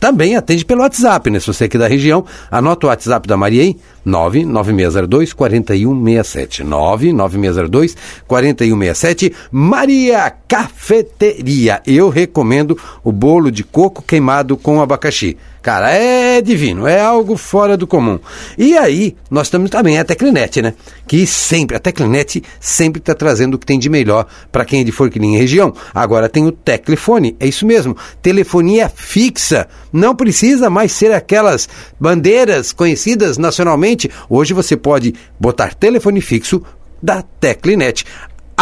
[0.03, 1.39] também atende pelo WhatsApp, né?
[1.39, 6.61] Se você é aqui da região, anota o WhatsApp da Maria aí, 99602 4167.
[6.61, 7.95] 99602
[8.27, 9.33] 4167.
[9.49, 11.81] Maria Cafeteria.
[11.87, 15.37] Eu recomendo o bolo de coco queimado com abacaxi.
[15.63, 18.19] Cara, é divino, é algo fora do comum.
[18.57, 20.73] E aí, nós temos também a Teclinet, né?
[21.07, 24.83] Que sempre, a Teclinet sempre está trazendo o que tem de melhor para quem é
[24.83, 25.73] de Forquilinha região.
[25.95, 29.69] Agora tem o Teclifone, é isso mesmo, telefonia fixa.
[29.93, 34.11] Não precisa mais ser aquelas bandeiras conhecidas nacionalmente.
[34.29, 36.61] Hoje você pode botar telefone fixo
[37.01, 38.03] da Teclinet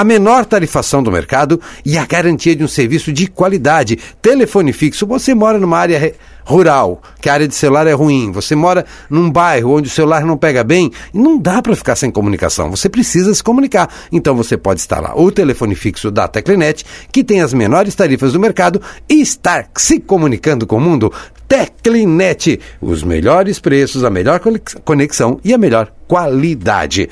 [0.02, 4.00] a menor tarifação do mercado e a garantia de um serviço de qualidade.
[4.20, 8.56] Telefone fixo, você mora numa área rural, que a área de celular é ruim, você
[8.56, 12.72] mora num bairro onde o celular não pega bem, não dá para ficar sem comunicação,
[12.72, 13.94] você precisa se comunicar.
[14.12, 18.40] Então você pode instalar o telefone fixo da Teclinet, que tem as menores tarifas do
[18.40, 21.14] mercado, e estar se comunicando com o mundo.
[21.48, 24.42] Teclinet, os melhores preços, a melhor
[24.84, 27.08] conexão e a melhor qualidade.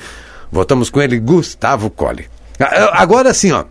[0.50, 2.39] Voltamos com ele, Gustavo Colli.
[2.92, 3.64] Agora sim, ó.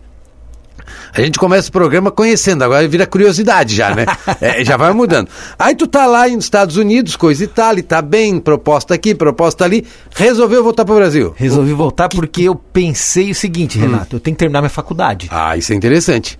[1.12, 4.06] A gente começa o programa conhecendo, agora vira curiosidade já, né?
[4.40, 5.28] É, já vai mudando.
[5.58, 9.14] Aí tu tá lá nos Estados Unidos, coisa e tal, e tá bem, proposta aqui,
[9.14, 11.34] proposta ali, resolveu voltar pro Brasil.
[11.36, 13.82] Resolvi voltar porque eu pensei o seguinte, hum.
[13.82, 14.16] Renato, hum.
[14.16, 15.28] eu tenho que terminar minha faculdade.
[15.30, 16.38] Ah, isso é interessante.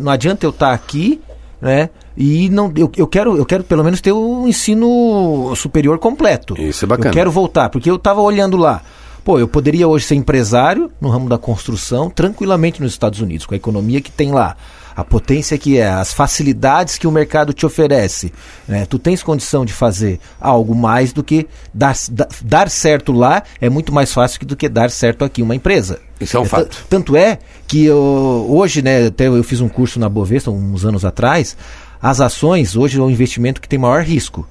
[0.00, 1.20] Não adianta eu estar tá aqui,
[1.60, 1.90] né?
[2.16, 6.54] E não, eu, eu, quero, eu quero pelo menos ter o um ensino superior completo.
[6.60, 7.08] Isso é bacana.
[7.08, 8.82] Eu quero voltar, porque eu estava olhando lá.
[9.24, 13.54] Pô, eu poderia hoje ser empresário no ramo da construção tranquilamente nos Estados Unidos, com
[13.54, 14.56] a economia que tem lá,
[14.96, 18.32] a potência que é, as facilidades que o mercado te oferece.
[18.66, 18.84] Né?
[18.84, 21.96] Tu tens condição de fazer algo mais do que dar,
[22.44, 26.00] dar certo lá é muito mais fácil do que dar certo aqui uma empresa.
[26.20, 26.84] Isso é um é, fato.
[26.90, 31.04] Tanto é que eu, hoje, né, até eu fiz um curso na Bovespa uns anos
[31.04, 31.56] atrás,
[32.00, 34.46] as ações hoje é o investimento que tem maior risco.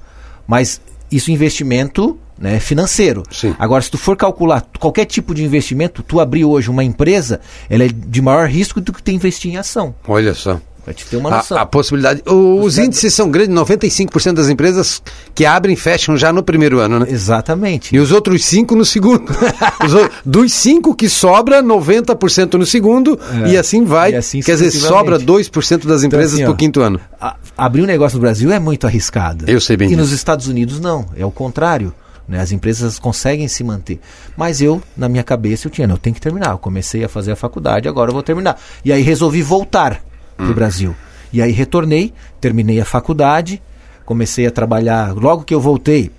[0.46, 0.80] Mas
[1.10, 3.22] isso investimento né, financeiro.
[3.30, 3.54] Sim.
[3.56, 7.84] Agora, se tu for calcular qualquer tipo de investimento, tu abrir hoje uma empresa, ela
[7.84, 9.94] é de maior risco do que tu investir em ação.
[10.08, 10.60] Olha só.
[10.84, 11.56] Pra te ter uma noção.
[11.56, 12.22] A, a possibilidade.
[12.26, 15.00] Os índices são grandes, 95% das empresas
[15.32, 17.06] que abrem fecham já no primeiro ano, né?
[17.08, 17.94] Exatamente.
[17.94, 19.30] E os outros 5 no segundo.
[19.86, 23.50] os, dos 5 que sobra, 90% no segundo, é.
[23.50, 24.10] e assim vai.
[24.10, 27.00] E assim Quer dizer, sobra 2% das empresas então, assim, pro quinto ano.
[27.20, 29.44] A, abrir um negócio no Brasil é muito arriscado.
[29.46, 30.00] Eu sei bem E disso.
[30.00, 31.94] nos Estados Unidos não, é o contrário.
[32.32, 32.40] Né?
[32.40, 34.00] As empresas conseguem se manter.
[34.34, 36.52] Mas eu, na minha cabeça, eu tinha, não, eu tenho que terminar.
[36.52, 38.58] Eu comecei a fazer a faculdade, agora eu vou terminar.
[38.82, 40.02] E aí resolvi voltar.
[40.36, 40.96] para o Brasil.
[41.30, 43.62] E aí retornei, terminei a faculdade,
[44.06, 45.14] comecei a trabalhar.
[45.14, 46.10] Logo que eu voltei,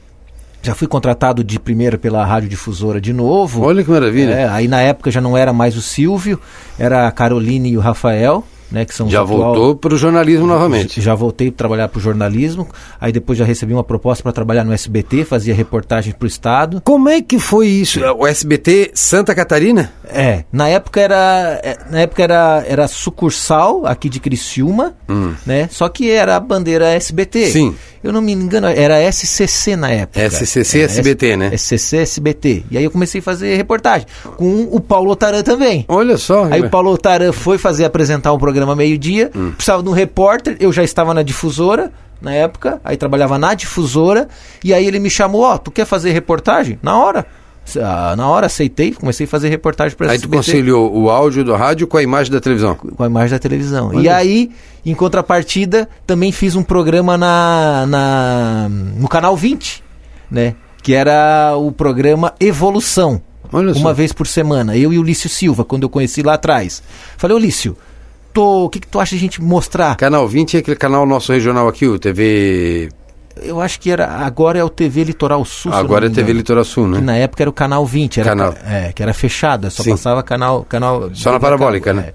[0.61, 3.63] já fui contratado de primeira pela radiodifusora de novo.
[3.63, 4.33] Olha que maravilha.
[4.33, 6.39] É, aí na época já não era mais o Silvio,
[6.77, 9.37] era a Caroline e o Rafael né, que são já atual...
[9.37, 10.99] voltou para o jornalismo novamente.
[10.99, 12.67] Já voltei para trabalhar para o jornalismo,
[12.99, 16.81] aí depois já recebi uma proposta para trabalhar no SBT, fazia reportagem para o Estado.
[16.83, 18.01] Como é que foi isso?
[18.01, 19.93] O SBT Santa Catarina?
[20.05, 25.33] É, na época era, é, na época era, era sucursal aqui de Criciúma, hum.
[25.45, 27.51] né, só que era a bandeira SBT.
[27.51, 27.75] Sim.
[28.03, 30.29] Eu não me engano, era SCC na época.
[30.29, 31.57] SCC é, SBT, S, né?
[31.57, 32.65] SCC SBT.
[32.69, 34.05] E aí eu comecei a fazer reportagem
[34.35, 35.85] com o Paulo Otaran também.
[35.87, 36.45] Olha só.
[36.51, 39.51] Aí o Paulo Otaran foi fazer apresentar um programa meio-dia, hum.
[39.51, 44.29] precisava de um repórter, eu já estava na difusora na época, aí trabalhava na difusora,
[44.63, 46.79] e aí ele me chamou, ó, oh, tu quer fazer reportagem?
[46.81, 47.25] Na hora.
[47.77, 51.55] Ah, na hora aceitei, comecei a fazer reportagem para Aí tu conciliou o áudio do
[51.55, 52.75] rádio com a imagem da televisão.
[52.75, 53.87] Com a imagem da televisão.
[53.87, 53.99] Olha.
[53.99, 54.51] E aí,
[54.85, 59.81] em contrapartida, também fiz um programa na, na no canal 20,
[60.29, 60.55] né?
[60.81, 63.21] Que era o programa Evolução.
[63.51, 63.93] Olha uma só.
[63.93, 64.75] vez por semana.
[64.75, 66.83] Eu e o Lício Silva, quando eu conheci lá atrás.
[67.17, 67.39] Falei, ô
[68.33, 69.95] Lício, o que, que tu acha de a gente mostrar?
[69.95, 72.89] Canal 20 é aquele canal nosso regional aqui, o TV
[73.41, 75.73] eu acho que era agora é o TV Litoral Sul.
[75.73, 76.99] Agora é TV Litoral Sul, né?
[76.99, 78.53] Que na época era o canal 20, era canal.
[78.63, 79.91] É, que era fechada, só Sim.
[79.91, 82.09] passava canal canal Só na parabólica, né?
[82.09, 82.13] É.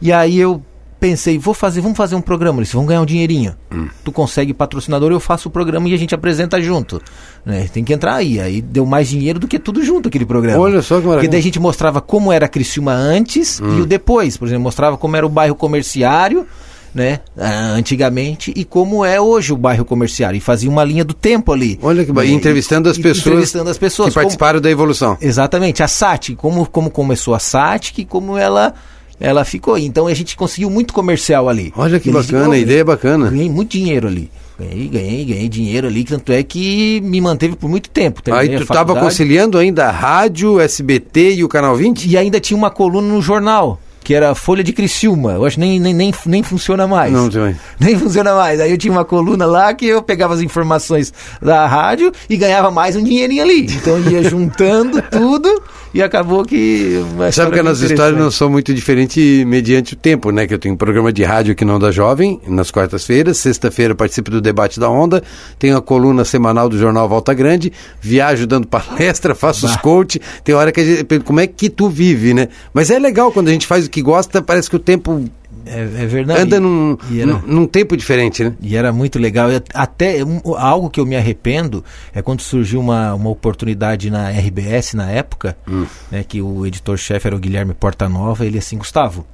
[0.00, 0.62] E aí eu
[1.00, 3.54] pensei, vou fazer, vamos fazer um programa, eles vão ganhar um dinheirinho.
[3.72, 3.88] Hum.
[4.04, 7.02] Tu consegue patrocinador, eu faço o programa e a gente apresenta junto.
[7.44, 7.66] Né?
[7.72, 8.38] Tem que entrar aí.
[8.38, 10.58] Aí deu mais dinheiro do que tudo junto aquele programa.
[10.58, 11.16] Olha só que maravilha.
[11.16, 13.78] Porque daí a gente mostrava como era a Criciúma antes hum.
[13.78, 14.36] e o depois.
[14.36, 16.46] Por exemplo, mostrava como era o bairro comerciário
[16.94, 21.14] né, ah, antigamente e como é hoje o bairro comercial e fazia uma linha do
[21.14, 21.78] tempo ali.
[21.82, 25.16] Olha que né, entrevistando as pessoas, entrevistando as pessoas que participaram como, da evolução.
[25.20, 28.74] Exatamente, a SAT, como como começou a SAT e como ela
[29.20, 29.76] ela ficou.
[29.76, 31.72] Então a gente conseguiu muito comercial ali.
[31.76, 33.30] Olha que bacana, a ideia é bacana.
[33.30, 34.30] Ganhei muito dinheiro ali.
[34.58, 38.20] Ganhei, ganhei, ganhei dinheiro ali, tanto é que me manteve por muito tempo.
[38.30, 42.06] Aí tu estava conciliando ainda a rádio, SBT e o Canal 20?
[42.06, 45.38] E ainda tinha uma coluna no jornal que era Folha de Criciúma.
[45.38, 47.12] Hoje nem, nem, nem, nem funciona mais.
[47.12, 47.54] Não, também.
[47.78, 48.60] Nem funciona mais.
[48.60, 52.70] Aí eu tinha uma coluna lá que eu pegava as informações da rádio e ganhava
[52.70, 53.66] mais um dinheirinho ali.
[53.66, 57.04] Então eu ia juntando tudo e acabou que.
[57.32, 60.46] Sabe que as nossas histórias não são muito diferentes mediante o tempo, né?
[60.46, 63.38] Que eu tenho um programa de rádio aqui não da Jovem, nas quartas-feiras.
[63.38, 65.22] Sexta-feira participo do debate da Onda.
[65.58, 67.72] Tenho a coluna semanal do jornal Volta Grande.
[68.00, 69.72] Viajo dando palestra, faço bah.
[69.72, 70.20] os coach.
[70.44, 71.20] Tem hora que a gente.
[71.20, 72.48] Como é que tu vive, né?
[72.72, 75.24] Mas é legal quando a gente faz o que gosta, parece que o tempo
[75.66, 76.40] é, é, verdade.
[76.40, 78.54] Anda num, era, num, tempo diferente, né?
[78.60, 79.48] E era muito legal.
[79.74, 80.20] Até
[80.56, 85.56] algo que eu me arrependo é quando surgiu uma, uma oportunidade na RBS na época,
[85.68, 85.86] hum.
[86.10, 89.26] né, que o editor-chefe era o Guilherme Portanova, ele assim, Gustavo,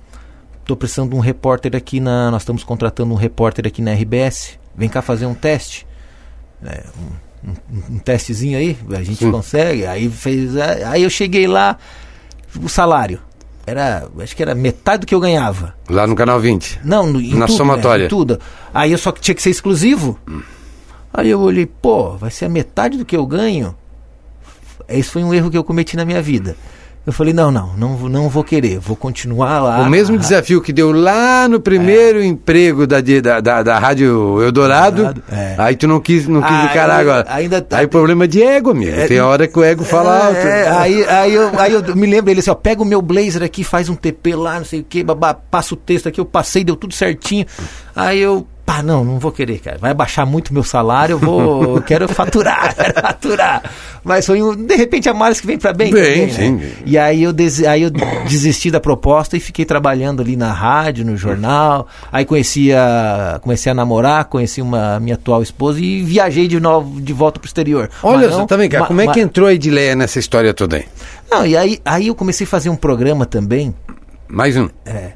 [0.60, 2.30] estou precisando de um repórter aqui na.
[2.30, 4.58] Nós estamos contratando um repórter aqui na RBS.
[4.76, 5.86] Vem cá fazer um teste.
[6.64, 9.30] É, um, um, um, testezinho aí, a gente Sim.
[9.30, 9.86] consegue.
[9.86, 10.56] Aí fez.
[10.56, 11.78] Aí eu cheguei lá,
[12.60, 13.20] o salário
[13.66, 15.74] era, acho que era metade do que eu ganhava.
[15.90, 16.80] Lá no canal 20?
[16.84, 18.04] Não, no, na tudo, somatória.
[18.04, 18.40] Né, tudo.
[18.72, 20.18] Aí eu só tinha que ser exclusivo.
[20.28, 20.40] Hum.
[21.12, 23.74] Aí eu olhei, pô, vai ser a metade do que eu ganho.
[24.88, 26.56] Esse foi um erro que eu cometi na minha vida.
[27.06, 29.78] Eu falei, não, não, não, não vou querer, vou continuar lá.
[29.82, 32.26] O mesmo desafio que deu lá no primeiro é.
[32.26, 35.54] emprego da, da, da, da Rádio Eldorado, Eldorado é.
[35.56, 37.26] aí tu não quis, não quis ah, encarar agora.
[37.28, 38.90] Ainda tá, aí problema de ego, amigo.
[38.90, 40.48] É, tem hora que o ego fala é, alto.
[40.48, 43.44] É, aí, aí, eu, aí eu me lembro ele assim, ó, pega o meu blazer
[43.44, 45.04] aqui, faz um TP lá, não sei o que,
[45.48, 47.46] passa o texto aqui, eu passei, deu tudo certinho.
[47.94, 49.78] Aí eu pá, não, não vou querer, cara.
[49.78, 53.62] Vai baixar muito meu salário, eu vou, quero faturar, quero faturar.
[54.02, 55.92] Mas foi um, de repente a males que vem para bem.
[55.92, 56.66] Bem, também, né?
[56.66, 56.82] sim.
[56.84, 57.90] E aí eu, des, aí eu
[58.28, 61.86] desisti da proposta e fiquei trabalhando ali na rádio, no jornal.
[62.10, 67.00] Aí conheci a, comecei a namorar, conheci uma minha atual esposa e viajei de novo,
[67.00, 67.88] de volta pro exterior.
[68.02, 70.84] Olha, não, também, cara, como é que entrou a Edileia nessa história toda aí?
[71.30, 73.72] Não, e aí, aí eu comecei a fazer um programa também.
[74.28, 74.68] Mais um?
[74.84, 75.12] É.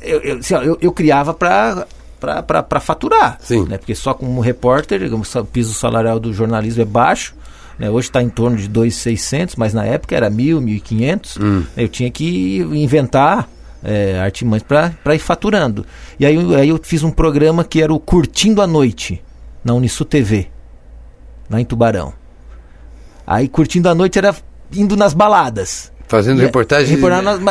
[0.00, 1.86] Eu, eu, assim, ó, eu, eu criava para
[2.22, 3.38] para faturar.
[3.40, 3.66] Sim.
[3.66, 3.78] Né?
[3.78, 7.34] Porque só como repórter, o piso salarial do jornalismo é baixo.
[7.78, 7.90] Né?
[7.90, 11.42] Hoje está em torno de 2.600, mas na época era 1.000, 1.500.
[11.42, 11.64] Hum.
[11.76, 13.48] Eu tinha que inventar
[13.82, 15.84] é, artimanhas para ir faturando.
[16.18, 19.22] E aí, aí eu fiz um programa que era o Curtindo a Noite,
[19.64, 20.48] na Unisu TV,
[21.50, 22.12] lá em Tubarão.
[23.26, 24.34] Aí Curtindo a Noite era
[24.74, 25.91] indo nas baladas.
[26.12, 26.98] Fazendo é, reportagem.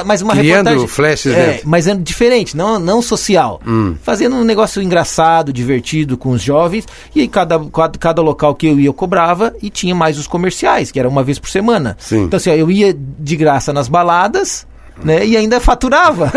[0.05, 0.88] mas uma criando reportagem.
[0.88, 1.59] flashes, é, né?
[1.66, 3.59] Mas é diferente, não, não social.
[3.66, 3.95] Hum.
[4.03, 6.88] Fazendo um negócio engraçado, divertido com os jovens.
[7.16, 10.28] E aí cada, cada, cada, local que eu ia eu cobrava e tinha mais os
[10.28, 11.97] comerciais, que era uma vez por semana.
[11.99, 12.26] Sim.
[12.26, 14.68] Então assim, ó, eu ia de graça nas baladas.
[15.04, 15.26] Né?
[15.26, 16.32] E ainda faturava.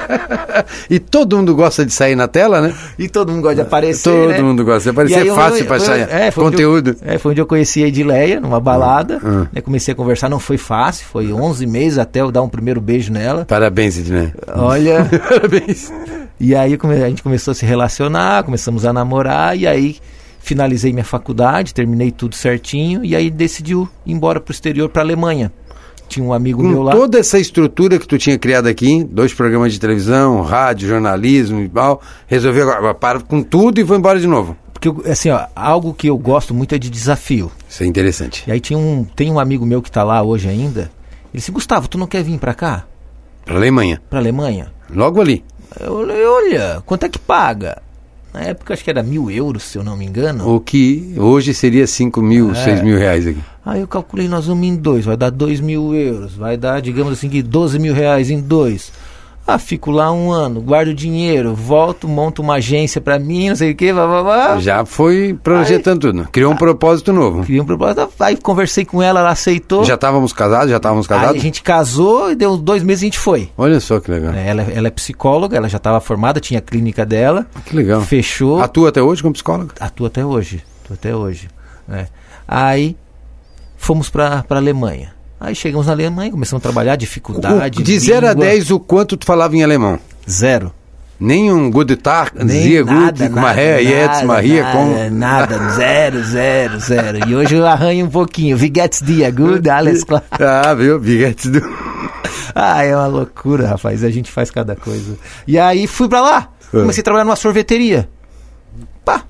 [0.88, 2.74] e todo mundo gosta de sair na tela, né?
[2.98, 4.10] E todo mundo gosta de aparecer.
[4.10, 4.40] Todo né?
[4.40, 5.26] mundo gosta de aparecer.
[5.26, 6.96] É fácil para achar é, conteúdo.
[7.02, 9.20] Eu, é, foi onde eu conheci a Edileia, numa balada.
[9.24, 9.46] Hum.
[9.52, 12.80] Né, comecei a conversar, não foi fácil, foi 11 meses até eu dar um primeiro
[12.80, 13.44] beijo nela.
[13.44, 14.34] Parabéns, Edileia.
[14.54, 15.04] Olha.
[15.28, 15.92] Parabéns.
[16.40, 19.96] E aí a gente começou a se relacionar, começamos a namorar, e aí
[20.38, 25.02] finalizei minha faculdade, terminei tudo certinho, e aí decidiu ir embora para o exterior, para
[25.02, 25.52] a Alemanha
[26.08, 26.92] tinha um amigo com meu lá.
[26.92, 31.68] toda essa estrutura que tu tinha criado aqui, dois programas de televisão, rádio, jornalismo e
[31.68, 34.56] tal, resolveu agora, para com tudo e foi embora de novo.
[34.72, 37.50] Porque, assim, ó, algo que eu gosto muito é de desafio.
[37.68, 38.44] Isso é interessante.
[38.46, 40.82] E aí tinha um, tem um amigo meu que está lá hoje ainda.
[40.82, 42.84] Ele disse, Gustavo, tu não quer vir para cá?
[43.44, 44.00] Para Alemanha.
[44.08, 44.72] Para Alemanha.
[44.88, 45.44] Logo ali.
[45.80, 47.82] Eu falei, olha, quanto é que paga?
[48.32, 50.54] Na época acho que era mil euros, se eu não me engano.
[50.54, 52.54] O que hoje seria cinco mil, é.
[52.54, 53.40] seis mil reais aqui.
[53.64, 57.12] Aí eu calculei, nós vamos em dois, vai dar dois mil euros, vai dar, digamos
[57.12, 58.92] assim, que 12 mil reais em dois.
[59.50, 63.70] Ah, fico lá um ano, guardo dinheiro, volto, monto uma agência para mim, não sei
[63.70, 64.58] o que, blá, blá, blá.
[64.58, 66.28] Já foi projetando aí, tudo.
[66.30, 67.44] Criou um propósito novo.
[67.44, 68.10] Criou um propósito.
[68.20, 69.86] Aí conversei com ela, ela aceitou.
[69.86, 71.32] Já estávamos casados, já estávamos casados?
[71.32, 73.50] Aí a gente casou e deu dois meses e a gente foi.
[73.56, 74.34] Olha só que legal.
[74.34, 77.46] Ela, ela é psicóloga, ela já estava formada, tinha a clínica dela.
[77.64, 78.02] Que legal.
[78.02, 78.60] Fechou.
[78.60, 79.74] Atua até hoje como psicóloga?
[79.80, 80.62] Atua até hoje.
[80.84, 81.48] Atua até hoje.
[81.88, 82.06] É.
[82.46, 82.98] Aí
[83.78, 85.17] fomos para a Alemanha.
[85.40, 87.80] Aí chegamos na Alemanha, começamos a trabalhar, dificuldade.
[87.80, 89.98] O, de 0 a 10, o quanto tu falava em alemão?
[90.28, 90.72] Zero.
[91.20, 95.10] Nem um Guten Tag, Zia Gut, Maré, Jetzt, Maria, como...
[95.10, 97.28] Nada, zero, zero, zero.
[97.28, 98.56] E hoje eu arranho um pouquinho.
[98.56, 99.32] Wie geht's dir?
[99.32, 100.22] Gut, alles klar.
[100.38, 101.00] Ah, viu?
[101.00, 101.60] Wie geht's du?
[102.54, 104.02] Ah, é uma loucura, rapaz.
[104.02, 105.16] A gente faz cada coisa.
[105.46, 106.48] E aí fui pra lá.
[106.60, 106.70] Ah.
[106.70, 108.08] Comecei a trabalhar numa sorveteria.
[109.04, 109.22] Pá,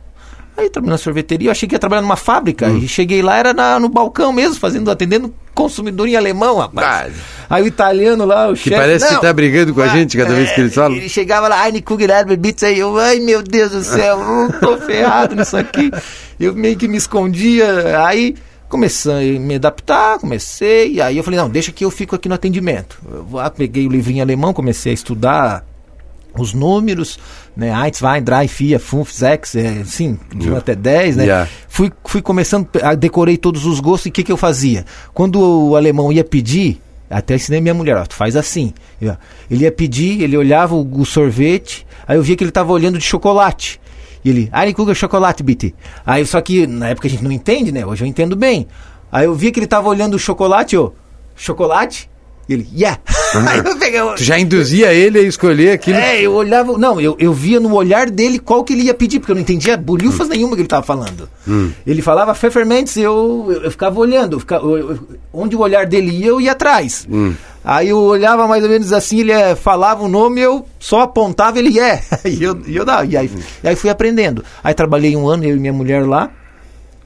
[0.58, 2.66] Aí trabalhei na sorveteria, eu achei que ia trabalhar numa fábrica.
[2.66, 2.78] Hum.
[2.78, 7.14] E cheguei lá, era na, no balcão mesmo, fazendo, atendendo consumidor em alemão, rapaz.
[7.48, 7.54] Ah.
[7.54, 8.70] Aí o italiano lá, o chefe.
[8.70, 10.96] Que parece não, que tá brigando com a gente cada é, vez que eles falam.
[10.96, 14.18] Ele chegava lá, ai, Kugelad, Bebitz, aí eu, ai meu Deus do céu,
[14.60, 15.92] tô ferrado nisso aqui.
[16.40, 18.34] Eu meio que me escondia, aí
[18.68, 22.34] comecei a me adaptar, comecei, aí eu falei, não, deixa que eu fico aqui no
[22.34, 22.98] atendimento.
[23.08, 25.64] Eu peguei o livrinho alemão, comecei a estudar
[26.36, 27.18] os números,
[27.58, 27.72] né?
[27.76, 31.24] 1, 2, 3, 4, 5, 6, é, sim, de 1 até 10, né?
[31.24, 31.50] Yeah.
[31.68, 34.84] Fui, fui começando, a, decorei todos os gostos e o que, que eu fazia?
[35.12, 36.80] Quando o alemão ia pedir,
[37.10, 38.72] até ensinei minha mulher, ó, tu faz assim.
[39.50, 42.96] Ele ia pedir, ele olhava o, o sorvete, aí eu via que ele estava olhando
[42.96, 43.80] de chocolate.
[44.24, 45.74] E ele, Kuga chocolate, bitte.
[46.06, 47.84] Aí só que na época a gente não entende, né?
[47.84, 48.68] Hoje eu entendo bem.
[49.10, 50.92] Aí eu via que ele estava olhando o chocolate, ó,
[51.34, 52.08] chocolate,
[52.48, 52.98] e ele, yeah!
[53.46, 54.14] Aí eu.
[54.14, 55.98] Tu já induzia ele a escolher aquilo?
[55.98, 56.76] É, eu olhava.
[56.78, 59.42] Não, eu, eu via no olhar dele qual que ele ia pedir, porque eu não
[59.42, 60.30] entendia bolhufas hum.
[60.30, 61.28] nenhuma que ele estava falando.
[61.46, 61.70] Hum.
[61.86, 64.36] Ele falava Pfefferments, eu, eu, eu ficava olhando.
[64.36, 64.98] Eu ficava, eu,
[65.32, 67.06] onde o olhar dele ia, eu ia atrás.
[67.10, 67.34] Hum.
[67.64, 71.58] Aí eu olhava mais ou menos assim, ele é, falava o nome, eu só apontava,
[71.58, 72.02] ele é.
[72.24, 73.04] e eu, e eu dava.
[73.04, 73.30] E aí,
[73.62, 74.42] e aí fui aprendendo.
[74.64, 76.30] Aí trabalhei um ano, eu e minha mulher lá.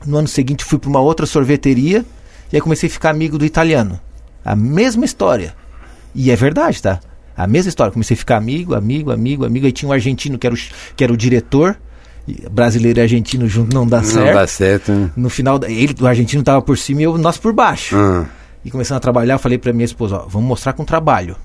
[0.07, 2.05] No ano seguinte fui para uma outra sorveteria.
[2.53, 3.99] E aí comecei a ficar amigo do italiano.
[4.45, 5.55] A mesma história.
[6.14, 7.01] E é verdade, tá?
[7.36, 7.93] A mesma história.
[7.93, 9.66] Comecei a ficar amigo, amigo, amigo, amigo.
[9.66, 10.59] Aí tinha um argentino que era o,
[10.97, 11.76] que era o diretor.
[12.51, 14.26] Brasileiro e argentino junto não dá não certo.
[14.26, 14.93] Não dá certo.
[14.93, 15.11] Né?
[15.16, 17.97] No final, ele, o argentino tava por cima e eu, nós por baixo.
[17.97, 18.26] Uhum.
[18.64, 21.36] E começando a trabalhar, eu falei pra minha esposa: ó, vamos mostrar com trabalho.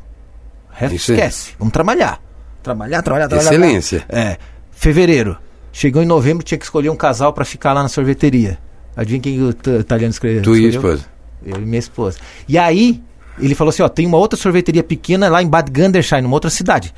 [0.70, 1.52] O resto Isso esquece.
[1.52, 1.56] É.
[1.58, 2.22] Vamos trabalhar.
[2.62, 3.50] Trabalhar, trabalhar, trabalhar.
[3.50, 4.06] Excelência.
[4.10, 4.38] É.
[4.72, 5.38] Fevereiro.
[5.72, 8.60] Chegou em novembro, tinha que escolher um casal para ficar lá na sorveteria.
[8.96, 10.42] Adivinha quem o italiano escreveu?
[10.42, 11.06] Tu e a esposa.
[11.46, 12.18] Eu e minha esposa.
[12.48, 13.02] E aí,
[13.40, 16.50] ele falou assim: ó, tem uma outra sorveteria pequena lá em Bad Gandersheim, numa outra
[16.50, 16.94] cidade.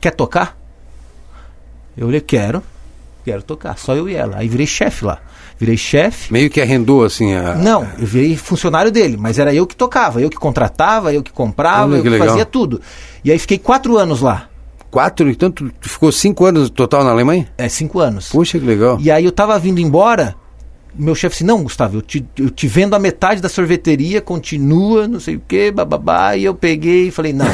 [0.00, 0.58] Quer tocar?
[1.96, 2.62] Eu falei: quero.
[3.24, 3.78] Quero tocar.
[3.78, 4.38] Só eu e ela.
[4.38, 5.20] Aí virei chefe lá.
[5.58, 6.32] Virei chefe.
[6.32, 7.54] Meio que arrendou assim a.
[7.54, 11.30] Não, eu virei funcionário dele, mas era eu que tocava, eu que contratava, eu que
[11.30, 12.80] comprava, eu que, que fazia tudo.
[13.24, 14.48] E aí fiquei quatro anos lá.
[14.90, 15.30] Quatro?
[15.30, 17.48] Então tu ficou cinco anos total na Alemanha?
[17.56, 18.28] É, cinco anos.
[18.30, 18.98] Puxa, que legal.
[19.00, 20.34] E aí eu tava vindo embora,
[20.94, 25.08] meu chefe disse, não, Gustavo, eu te, eu te vendo a metade da sorveteria, continua,
[25.08, 26.36] não sei o que, bababá.
[26.36, 27.46] E eu peguei e falei, não,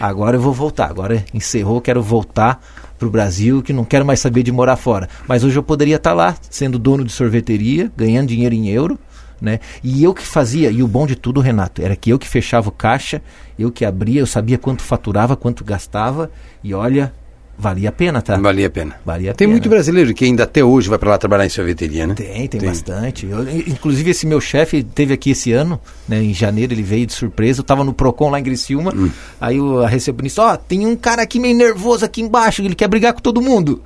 [0.00, 0.90] agora eu vou voltar.
[0.90, 2.60] Agora encerrou, quero voltar
[2.98, 5.08] para o Brasil, que não quero mais saber de morar fora.
[5.26, 8.98] Mas hoje eu poderia estar tá lá, sendo dono de sorveteria, ganhando dinheiro em euro.
[9.40, 9.60] Né?
[9.82, 12.68] E eu que fazia, e o bom de tudo, Renato, era que eu que fechava
[12.68, 13.20] o caixa,
[13.58, 16.30] eu que abria, eu sabia quanto faturava, quanto gastava,
[16.62, 17.12] e olha,
[17.56, 18.36] Valia a pena, tá?
[18.36, 18.96] Valia a pena.
[19.06, 19.52] Valia a tem pena.
[19.52, 22.14] muito brasileiro que ainda até hoje vai para lá trabalhar em sorveteria, né?
[22.14, 22.68] Tem, tem, tem.
[22.68, 23.26] bastante.
[23.26, 26.22] Eu, inclusive, esse meu chefe teve aqui esse ano, né?
[26.22, 27.60] Em janeiro ele veio de surpresa.
[27.60, 28.92] Eu tava no Procon lá em Criciúma.
[28.94, 29.08] Hum.
[29.40, 32.88] Aí a recepcionista, ó, oh, tem um cara aqui meio nervoso aqui embaixo, ele quer
[32.88, 33.82] brigar com todo mundo.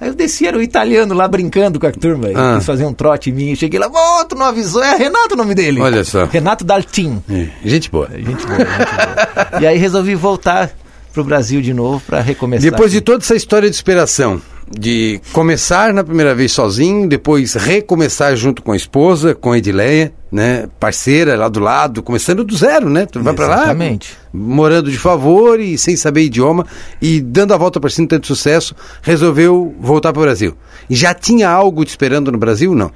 [0.00, 2.28] Aí eu desci, era o italiano lá brincando com a turma.
[2.34, 2.56] Ah.
[2.56, 3.50] quis fazer um trote em mim.
[3.50, 4.82] Eu cheguei lá, "Ô, tu não avisou?
[4.82, 5.78] É Renato o nome dele.
[5.78, 6.24] Olha só.
[6.24, 7.22] Renato Daltin.
[7.28, 8.08] É, Gente boa.
[8.10, 9.60] Gente boa, gente boa.
[9.60, 10.70] E aí resolvi voltar
[11.12, 12.70] pro Brasil de novo para recomeçar.
[12.70, 13.04] Depois de aqui.
[13.04, 14.40] toda essa história de superação,
[14.70, 20.12] de começar na primeira vez sozinho, depois recomeçar junto com a esposa, com a Edileia,
[20.30, 23.04] né, parceira lá do lado, começando do zero, né?
[23.04, 23.76] Tu vai pra lá,
[24.32, 26.64] morando de favor e sem saber idioma
[27.02, 30.54] e dando a volta por cima tanto sucesso, resolveu voltar para o Brasil.
[30.88, 32.92] E já tinha algo te esperando no Brasil, não?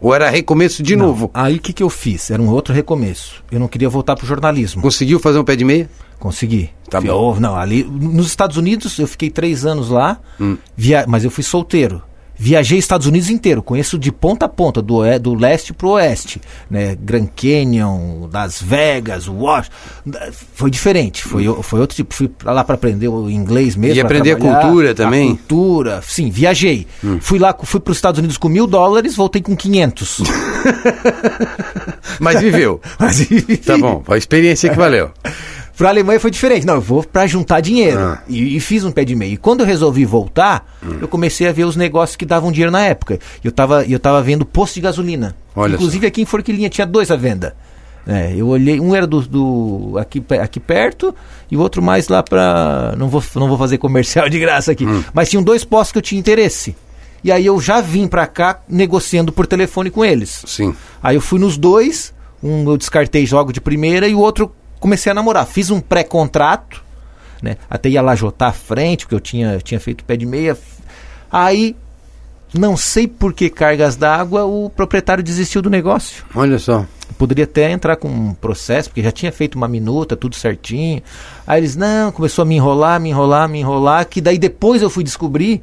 [0.00, 1.30] Ou era recomeço de Não, novo?
[1.32, 2.30] Aí o que, que eu fiz?
[2.30, 3.42] Era um outro recomeço.
[3.50, 4.82] Eu não queria voltar pro jornalismo.
[4.82, 5.88] Conseguiu fazer um pé de meia?
[6.18, 6.70] Consegui.
[6.90, 7.34] Tá Fui- bom.
[7.36, 10.56] oh, não, ali nos Estados Unidos eu fiquei três anos lá, Hum.
[10.76, 12.02] via, mas eu fui solteiro.
[12.38, 16.40] Viajei Estados Unidos inteiro, conheço de ponta a ponta, do, oe- do leste pro oeste,
[16.70, 16.94] né?
[17.00, 19.74] Grand Canyon, Las Vegas, Washington.
[20.54, 22.14] Foi diferente, foi, o- foi outro tipo.
[22.14, 23.94] Fui lá para aprender o inglês mesmo.
[23.94, 23.96] Hum.
[23.96, 25.30] E aprender a cultura também?
[25.30, 25.32] Hum.
[25.32, 26.86] A cultura, sim, viajei.
[27.20, 30.22] Fui lá, fui para os Estados Unidos com mil dólares, voltei com 500.
[32.20, 32.80] Mas viveu.
[32.98, 33.26] Mas,
[33.64, 35.10] tá bom, a experiência que valeu.
[35.76, 36.66] Pra Alemanha foi diferente.
[36.66, 37.98] Não, eu vou pra juntar dinheiro.
[37.98, 38.22] Ah.
[38.28, 39.32] E, e fiz um pé de meia.
[39.34, 40.66] E quando eu resolvi voltar,
[41.00, 43.18] eu comecei a ver os negócios que davam dinheiro na época.
[43.44, 45.36] Eu tava, eu tava vendo posto de gasolina.
[45.54, 47.54] Olha Inclusive aqui em Forquilinha tinha dois à venda.
[48.06, 51.12] É, eu olhei, um era do, do- aqui, aqui perto
[51.50, 52.94] e o outro mais lá pra.
[52.96, 54.86] Não vou, não vou fazer comercial de graça aqui.
[54.86, 55.02] Hum.
[55.12, 56.76] Mas tinham dois postos que eu tinha interesse.
[57.24, 60.42] E aí eu já vim pra cá negociando por telefone com eles.
[60.46, 60.72] Sim.
[61.02, 65.10] Aí eu fui nos dois, um eu descartei logo de primeira e o outro comecei
[65.12, 65.46] a namorar.
[65.46, 66.82] Fiz um pré-contrato,
[67.42, 67.56] né?
[67.68, 70.56] Até ia lá jotar à frente, porque eu tinha, tinha feito pé de meia.
[71.30, 71.76] Aí,
[72.54, 76.24] não sei por que cargas d'água, o proprietário desistiu do negócio.
[76.34, 76.86] Olha só.
[77.18, 81.02] Poderia até entrar com um processo, porque já tinha feito uma minuta, tudo certinho.
[81.46, 84.90] Aí eles, não, começou a me enrolar, me enrolar, me enrolar, que daí depois eu
[84.90, 85.62] fui descobrir,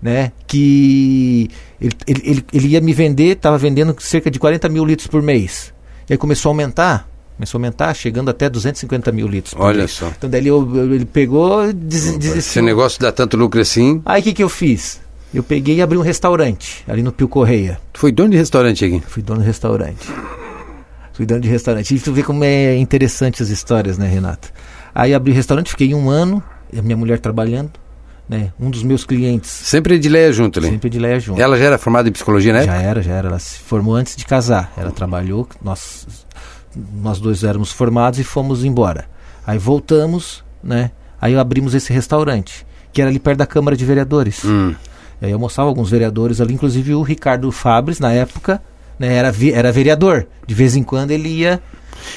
[0.00, 1.48] né, que
[1.80, 5.22] ele, ele, ele, ele ia me vender, estava vendendo cerca de 40 mil litros por
[5.22, 5.72] mês.
[6.08, 7.08] E aí começou a aumentar,
[7.42, 9.90] começou a aumentar, chegando até 250 mil litros Olha mês.
[9.90, 10.06] só.
[10.16, 14.00] Então daí eu- ele pegou, des, Esse negócio dá tanto lucro assim.
[14.06, 15.00] Aí o que, que eu fiz?
[15.34, 17.80] Eu peguei e abri um restaurante, ali no Pio Correia.
[17.92, 19.02] Tu foi dono de restaurante aqui.
[19.08, 20.08] Fui dono de restaurante.
[21.14, 21.94] Fui dono de restaurante.
[21.94, 24.52] E tu vê como é interessante as histórias, né, Renato?
[24.94, 26.42] Aí abri o restaurante, fiquei um ano,
[26.76, 27.70] a minha mulher trabalhando,
[28.28, 28.52] né?
[28.60, 30.68] Um dos meus clientes, Sempre Edileia junto ali.
[30.68, 31.40] sempre de Leia junto.
[31.40, 32.64] Ela já era formada em psicologia, né?
[32.64, 33.28] Já era, já era.
[33.28, 34.72] Ela se formou antes de casar.
[34.76, 36.06] Ela trabalhou, nós,
[37.02, 39.04] nós dois éramos formados e fomos embora.
[39.46, 40.90] Aí voltamos, né?
[41.20, 44.44] Aí abrimos esse restaurante, que era ali perto da Câmara de Vereadores.
[44.44, 44.74] Hum.
[45.20, 48.60] E aí eu mostrava alguns vereadores ali, inclusive o Ricardo Fabres, na época,
[48.98, 50.26] né, era, vi- era vereador.
[50.46, 51.62] De vez em quando ele ia.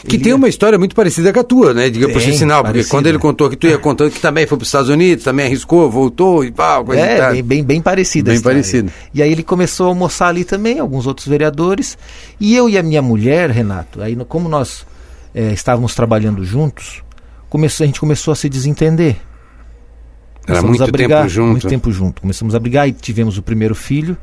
[0.07, 1.89] Que ele tem ia- uma história muito parecida com a tua, né?
[1.89, 2.91] Diga por sinal, porque parecida.
[2.91, 5.45] quando ele contou que tu ia contando que também foi para os Estados Unidos, também
[5.45, 7.31] arriscou, voltou e pau, coisa e É, tal.
[7.33, 8.31] bem, bem, bem parecida.
[8.31, 8.91] Bem parecido.
[9.13, 11.97] E aí ele começou a almoçar ali também, alguns outros vereadores.
[12.39, 14.85] E eu e a minha mulher, Renato, aí como nós
[15.33, 17.01] eh, estávamos trabalhando juntos,
[17.49, 19.17] começou, a gente começou a se desentender.
[20.47, 21.51] Era muito a brigar, tempo junto.
[21.51, 22.21] Muito tempo junto.
[22.21, 24.15] Começamos a brigar e tivemos o primeiro filho,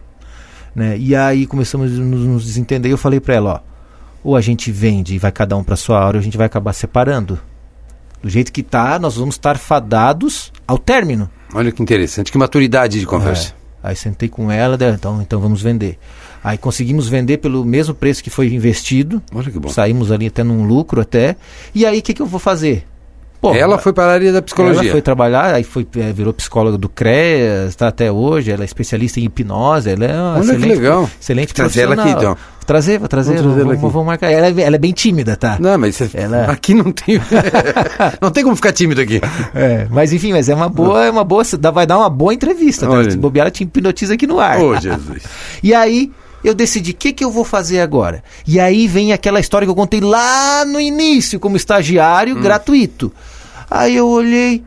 [0.74, 0.96] né?
[0.96, 2.88] E aí começamos a nos, nos desentender.
[2.90, 3.71] E eu falei pra ela, ó,
[4.22, 6.46] ou a gente vende e vai cada um pra sua hora, ou a gente vai
[6.46, 7.38] acabar separando.
[8.22, 11.28] Do jeito que tá, nós vamos estar fadados ao término.
[11.52, 13.52] Olha que interessante, que maturidade de conversa.
[13.58, 13.88] É.
[13.88, 15.98] Aí sentei com ela, então, então vamos vender.
[16.42, 19.20] Aí conseguimos vender pelo mesmo preço que foi investido.
[19.34, 19.68] Olha que bom.
[19.68, 21.36] Saímos ali até num lucro até.
[21.74, 22.86] E aí o que, que eu vou fazer?
[23.40, 24.82] Pô, ela foi para a área da psicologia.
[24.82, 28.64] ela foi trabalhar, aí foi, é, virou psicóloga do CREAS, está até hoje, ela é
[28.64, 31.10] especialista em hipnose, ela é uma Olha que excelente, legal.
[31.20, 32.32] excelente Trazer ela aqui, profissional.
[32.34, 32.51] então.
[32.72, 33.92] Trazer, vou trazer, Vamos trazer vamos, aqui.
[33.92, 34.30] vamos marcar.
[34.30, 35.58] Ela é, ela é bem tímida, tá?
[35.60, 37.20] Não, mas você- Ela- aqui não tem.
[38.18, 39.20] não tem como ficar tímido aqui.
[39.54, 41.42] É, mas enfim, mas é uma boa, é uma boa,
[41.72, 42.86] vai dar uma boa entrevista.
[42.86, 43.10] Tá?
[43.10, 44.58] Se bobear, ela te hipnotiza aqui no ar.
[44.58, 45.22] Ô, Jesus.
[45.62, 46.10] E aí
[46.42, 48.24] eu decidi, o que, que eu vou fazer agora?
[48.46, 52.40] E aí vem aquela história que eu contei lá no início, como estagiário Hum.
[52.40, 53.12] gratuito.
[53.70, 54.64] Aí eu olhei,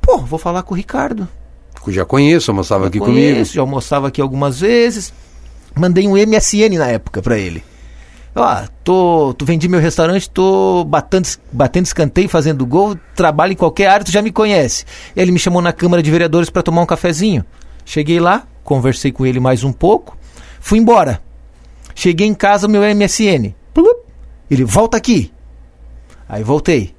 [0.00, 1.28] pô, vou falar com o Ricardo.
[1.86, 3.44] Eu já conheço, almoçava aqui Conheço, comigo.
[3.54, 5.12] Já almoçava aqui algumas vezes.
[5.74, 7.62] Mandei um MSN na época pra ele.
[8.34, 13.88] Ó, tô, tu vendi meu restaurante, tô batendo, batendo escanteio, fazendo gol, trabalho em qualquer
[13.88, 14.84] área, tu já me conhece.
[15.16, 17.44] Ele me chamou na Câmara de Vereadores pra tomar um cafezinho.
[17.84, 20.16] Cheguei lá, conversei com ele mais um pouco,
[20.60, 21.20] fui embora.
[21.94, 23.52] Cheguei em casa, meu MSN.
[23.74, 24.06] Plup.
[24.48, 25.32] Ele, volta aqui.
[26.28, 26.94] Aí voltei.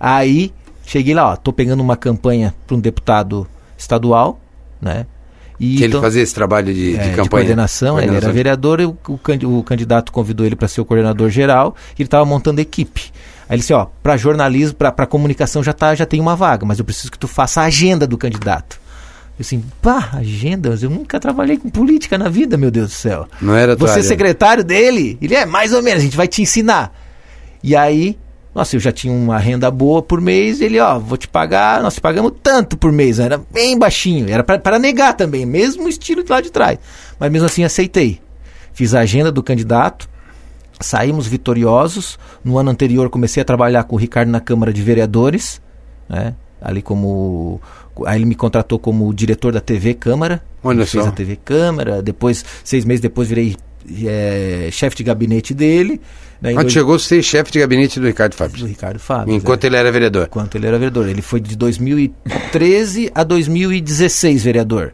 [0.00, 0.52] Aí
[0.84, 3.46] cheguei lá, ó, tô pegando uma campanha para um deputado
[3.76, 4.40] estadual,
[4.80, 5.06] né?
[5.64, 7.28] E Que ele então- fazia esse trabalho de, de é, campanha.
[7.28, 10.84] coordenação, ele era vereador e o, o candi- o candidato convidou ele para ser o
[10.84, 13.12] coordenador geral e ele estava montando equipe.
[13.48, 16.80] Aí ele disse, ó, para jornalismo, para comunicação já tá, já tem uma vaga, mas
[16.80, 18.80] eu preciso que tu faça a agenda do candidato.
[19.38, 23.28] assim, pá, agenda, mas eu nunca trabalhei com política na vida, meu Deus do céu.
[23.40, 25.16] Não era tua Você é secretário dele?
[25.22, 26.92] Ele é, mais ou menos, a gente vai te ensinar.
[27.62, 28.18] E aí,
[28.54, 31.94] nossa, eu já tinha uma renda boa por mês, ele, ó, vou te pagar, nós
[31.94, 36.40] te pagamos tanto por mês, era bem baixinho, era para negar também, mesmo estilo lá
[36.40, 36.78] de trás.
[37.18, 38.20] Mas mesmo assim aceitei.
[38.74, 40.08] Fiz a agenda do candidato,
[40.80, 42.18] saímos vitoriosos.
[42.44, 45.60] No ano anterior comecei a trabalhar com o Ricardo na Câmara de Vereadores,
[46.08, 46.34] né?
[46.60, 47.60] Ali como
[48.06, 50.42] aí ele me contratou como diretor da TV Câmara.
[50.62, 51.08] Olha Fiz só.
[51.08, 53.56] a TV Câmara, depois seis meses depois virei
[54.04, 56.00] eh, chefe de gabinete dele.
[56.42, 58.66] Em Quando dois- chegou a ser chefe de gabinete do Ricardo do Fábio.
[58.66, 59.34] Ricardo Fábio.
[59.34, 60.24] Enquanto ele era vereador.
[60.26, 61.08] enquanto ele era vereador.
[61.08, 64.92] Ele foi de 2013 a 2016 vereador.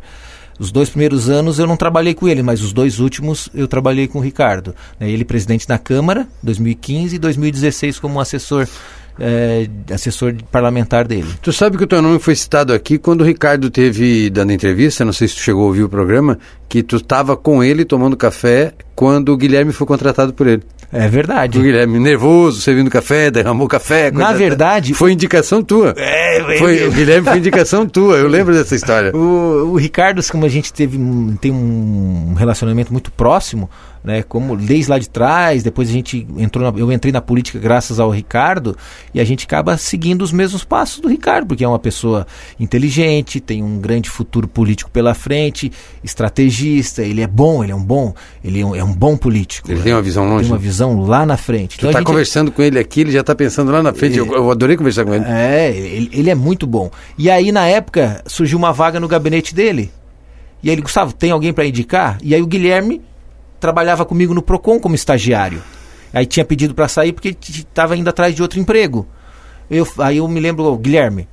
[0.59, 4.09] Os dois primeiros anos eu não trabalhei com ele, mas os dois últimos eu trabalhei
[4.09, 4.75] com o Ricardo.
[4.99, 5.09] né?
[5.09, 8.67] Ele presidente da Câmara, 2015 e 2016 como assessor,
[9.21, 11.29] eh, assessor parlamentar dele.
[11.41, 15.05] Tu sabe que o teu nome foi citado aqui quando o Ricardo teve dando entrevista,
[15.05, 16.37] não sei se tu chegou a ouvir o programa,
[16.69, 20.63] que tu estava com ele tomando café quando o Guilherme foi contratado por ele.
[20.93, 21.59] É verdade.
[21.59, 24.11] O Guilherme nervoso, servindo café, derramou café.
[24.11, 25.95] Na verdade- Foi indicação tua.
[25.97, 29.13] É, Foi, o Guilherme foi indicação tua, eu lembro dessa história.
[29.19, 30.99] O, o Ricardo, como a gente teve
[31.41, 33.69] tem um relacionamento muito próximo,
[34.05, 34.23] né?
[34.23, 37.99] Como desde lá de trás, depois a gente entrou, na- eu entrei na política graças
[38.01, 38.77] ao Ricardo
[39.13, 42.27] e a gente acaba seguindo os mesmos passos do Ricardo, porque é uma pessoa
[42.59, 45.71] inteligente, tem um grande futuro político pela frente,
[46.03, 49.71] estrategista, ele é bom, ele é um bom, ele é um, é um bom político.
[49.71, 49.85] Ele né?
[49.85, 50.43] tem uma visão longe.
[50.45, 51.77] Tem uma visão lá na frente.
[51.79, 54.19] Tu Então tá gente- conversando com ele aqui, ele já tá pensando lá na frente.
[54.19, 55.25] Eu, eu adorei conversar com ele.
[55.27, 56.91] é, ele, ele é muito bom.
[57.17, 59.91] E aí, na época, surgiu uma vaga no gabinete dele.
[60.63, 62.19] E aí ele, Gustavo, tem alguém para indicar?
[62.23, 63.01] E aí o Guilherme
[63.61, 65.63] trabalhava comigo no Procon como estagiário.
[66.13, 69.07] Aí tinha pedido para sair porque estava indo atrás de outro emprego.
[69.71, 71.29] Eu, aí eu me lembro, Guilherme,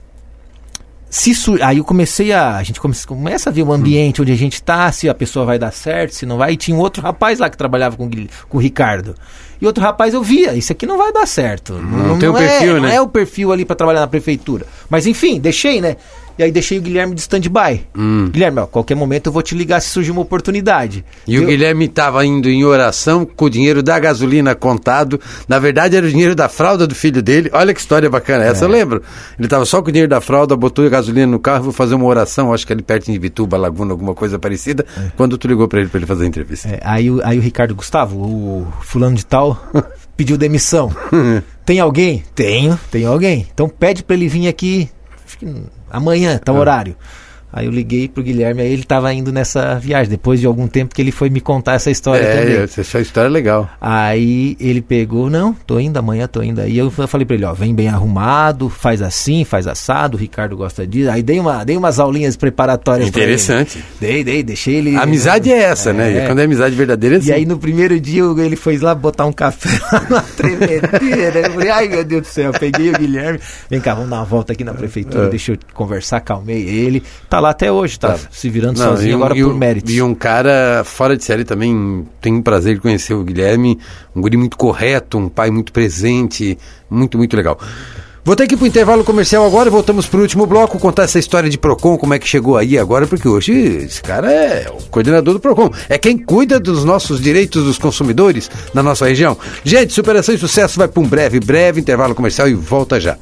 [1.10, 2.58] se su- aí eu comecei a.
[2.58, 5.46] A gente come- começa a ver o ambiente onde a gente tá, se a pessoa
[5.46, 6.54] vai dar certo, se não vai.
[6.54, 8.10] E tinha um outro rapaz lá que trabalhava com, o
[8.50, 9.16] com o Ricardo.
[9.62, 11.74] E outro rapaz eu via, isso aqui não vai dar certo.
[11.76, 12.96] Não tem o é, perfil, não né?
[12.96, 14.66] é o perfil ali para trabalhar na prefeitura.
[14.90, 15.96] Mas enfim, deixei, né?
[16.38, 17.86] E aí deixei o Guilherme de stand-by.
[18.32, 21.06] Guilherme, ó, qualquer momento eu vou te ligar se surgir uma oportunidade.
[21.28, 25.20] E o Eu- Guilherme estava indo em oração com o dinheiro da gasolina contado.
[25.48, 27.50] Na verdade, era o dinheiro da fralda do filho dele.
[27.54, 28.44] Olha que história bacana.
[28.44, 29.02] Essa eu lembro.
[29.40, 31.96] Ele estava só com o dinheiro da fralda, botou a gasolina no carro, vou fazer
[31.96, 34.86] uma oração, acho que ali perto de Vituba, Laguna, alguma coisa parecida.
[35.16, 36.68] Quando tu ligou para ele para ele fazer a entrevista.
[36.68, 39.58] É, aí, o- aí o Ricardo Gustavo, o fulano de tal,
[40.18, 40.92] pediu demissão.
[41.66, 42.24] Tem alguém?
[42.36, 43.48] Tenho, tenho alguém.
[43.54, 44.90] Então pede pra ele vir aqui,
[45.26, 45.46] acho que
[45.96, 46.96] amanhã, tal horário.
[47.56, 50.94] Aí eu liguei pro Guilherme, aí ele tava indo nessa viagem, depois de algum tempo
[50.94, 52.56] que ele foi me contar essa história também.
[52.58, 53.70] É, essa história é legal.
[53.80, 56.60] Aí ele pegou, não, tô indo amanhã, tô indo.
[56.60, 60.58] Aí eu falei pra ele, ó, vem bem arrumado, faz assim, faz assado, o Ricardo
[60.58, 61.10] gosta disso.
[61.10, 63.32] Aí dei, uma, dei umas aulinhas preparatórias pra ele.
[63.32, 63.82] Interessante.
[64.02, 64.98] Dei, dei, deixei ele...
[64.98, 66.18] A amizade é essa, né?
[66.24, 66.28] É.
[66.28, 67.30] Quando é amizade verdadeira, é assim.
[67.30, 71.40] E aí no primeiro dia eu- ele foi lá botar um café lá na tremedeira.
[71.40, 73.40] Eu falei, ai meu Deus do céu, peguei o Guilherme.
[73.70, 75.30] Vem cá, vamos dar uma volta aqui na prefeitura, É.
[75.30, 77.02] deixa eu conversar, calmei ele.
[77.30, 79.94] Tá lá até hoje, tá, se virando Não, sozinho um- agora por um- méritos.
[79.94, 83.80] E um cara fora de série também, tenho o prazer de conhecer o Guilherme,
[84.16, 86.58] um guri muito correto, um pai muito presente,
[86.90, 87.60] muito, muito legal.
[88.24, 91.48] Vou ter que ir pro intervalo comercial agora, voltamos pro último bloco, contar essa história
[91.48, 95.36] de Procon, como é que chegou aí agora, porque hoje esse cara é o coordenador
[95.36, 99.38] do Procon, é quem cuida dos nossos direitos dos consumidores na nossa região.
[99.64, 103.16] Gente, superação e sucesso vai para um breve, breve intervalo comercial e volta já.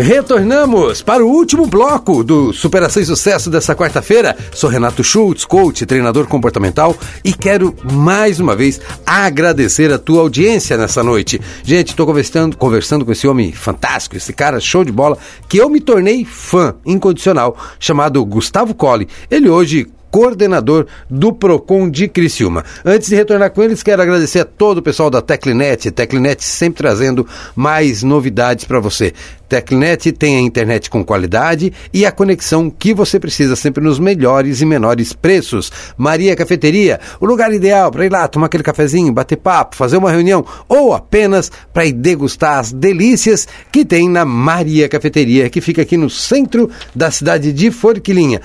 [0.00, 4.36] Retornamos para o último bloco do Superação e Sucesso dessa quarta-feira.
[4.52, 10.76] Sou Renato Schultz, coach, treinador comportamental e quero mais uma vez agradecer a tua audiência
[10.76, 11.40] nessa noite.
[11.64, 15.18] Gente, estou conversando, conversando com esse homem fantástico, esse cara show de bola,
[15.48, 19.08] que eu me tornei fã incondicional, chamado Gustavo Colli.
[19.28, 22.64] Ele hoje coordenador do Procon de Criciúma.
[22.84, 25.90] Antes de retornar com eles, quero agradecer a todo o pessoal da Teclinet.
[25.90, 29.12] Teclinet sempre trazendo mais novidades para você.
[29.48, 34.60] Teclinet tem a internet com qualidade e a conexão que você precisa sempre nos melhores
[34.60, 35.72] e menores preços.
[35.96, 40.10] Maria Cafeteria, o lugar ideal para ir lá tomar aquele cafezinho, bater papo, fazer uma
[40.10, 45.82] reunião ou apenas para ir degustar as delícias que tem na Maria Cafeteria, que fica
[45.82, 48.42] aqui no centro da cidade de Forquilinha.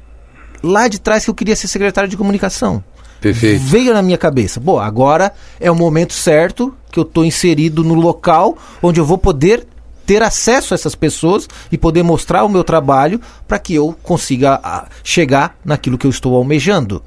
[0.61, 2.83] lá de trás que eu queria ser secretário de comunicação.
[3.21, 3.63] Perfeito.
[3.63, 7.95] Veio na minha cabeça, bom, agora é o momento certo que eu estou inserido no
[7.95, 9.67] local onde eu vou poder
[10.05, 14.59] ter acesso a essas pessoas e poder mostrar o meu trabalho para que eu consiga
[14.65, 17.01] a, chegar naquilo que eu estou almejando.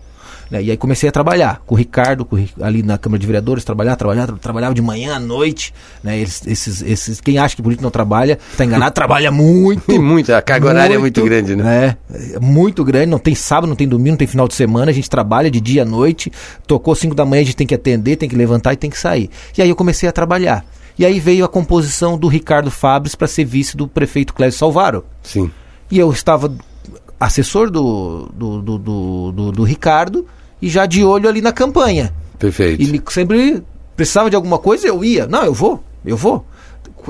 [0.53, 0.61] Né?
[0.61, 3.63] E aí comecei a trabalhar com o Ricardo, com o, ali na Câmara de Vereadores,
[3.63, 5.73] trabalhar, trabalhar, tra trabalhava de manhã à noite.
[6.03, 6.19] Né?
[6.19, 9.81] Eles, esses, esses, quem acha que político não trabalha, está enganado, trabalha muito.
[9.99, 11.97] muito, a carga horária é muito grande, né?
[12.13, 14.93] É, muito grande, não tem sábado, não tem domingo, não tem final de semana, a
[14.93, 16.31] gente trabalha de dia à noite,
[16.67, 18.99] tocou 5 da manhã, a gente tem que atender, tem que levantar e tem que
[18.99, 19.31] sair.
[19.57, 20.63] E aí eu comecei a trabalhar.
[20.99, 25.03] E aí veio a composição do Ricardo Fabres para ser vice do prefeito Clésio Salvaro.
[25.23, 25.49] Sim.
[25.89, 26.53] E eu estava
[27.19, 30.27] assessor do, do, do, do, do Ricardo
[30.63, 32.13] e já de olho ali na campanha.
[32.39, 32.81] Perfeito.
[32.81, 33.61] E sempre
[33.97, 35.27] precisava de alguma coisa, eu ia.
[35.27, 36.45] Não, eu vou, eu vou.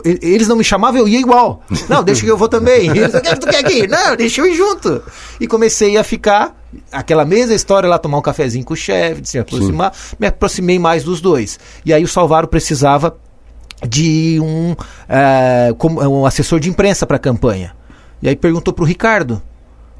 [0.03, 1.63] Eles não me chamavam, eu ia igual.
[1.87, 2.89] Não, deixa que eu vou também.
[2.89, 3.85] Eles, tu quer aqui?
[3.85, 5.03] Não, deixa eu ir junto.
[5.39, 6.59] E comecei a ficar,
[6.91, 9.93] aquela mesma história lá, tomar um cafezinho com o chefe, se aproximar.
[9.93, 10.15] Sim.
[10.19, 11.59] Me aproximei mais dos dois.
[11.85, 13.15] E aí o Salvaro precisava
[13.87, 14.75] de um,
[15.07, 15.71] é,
[16.07, 17.75] um assessor de imprensa para a campanha.
[18.19, 19.39] E aí perguntou para o Ricardo.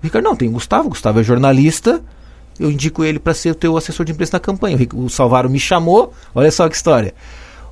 [0.02, 0.90] Ricardo, não, tem o Gustavo.
[0.90, 2.02] Gustavo é jornalista.
[2.60, 4.78] Eu indico ele para ser o teu assessor de imprensa na campanha.
[4.94, 6.14] O Salvaro me chamou.
[6.34, 7.14] Olha só que história.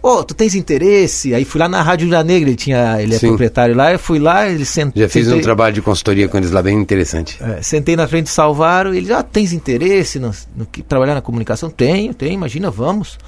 [0.03, 1.35] Ô, oh, tu tens interesse?
[1.35, 3.27] Aí fui lá na Rádio Ilha Negra, ele, tinha, ele é Sim.
[3.27, 4.99] proprietário lá, eu fui lá, ele sentou.
[4.99, 7.37] Já fiz sentei, um trabalho de consultoria com eles lá, bem interessante.
[7.39, 11.21] É, sentei na frente do Salvaro, ele, ah, tens interesse no, no, no, trabalhar na
[11.21, 11.69] comunicação?
[11.69, 13.19] Tenho, tenho, imagina, vamos.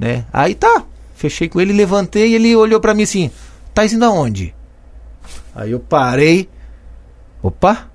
[0.00, 0.24] Né?
[0.32, 0.86] Aí tá,
[1.22, 3.30] Fechei com ele, levantei e ele olhou para mim assim:
[3.72, 4.52] Tá indo aonde?
[5.54, 6.48] Aí eu parei.
[7.40, 7.88] Opa,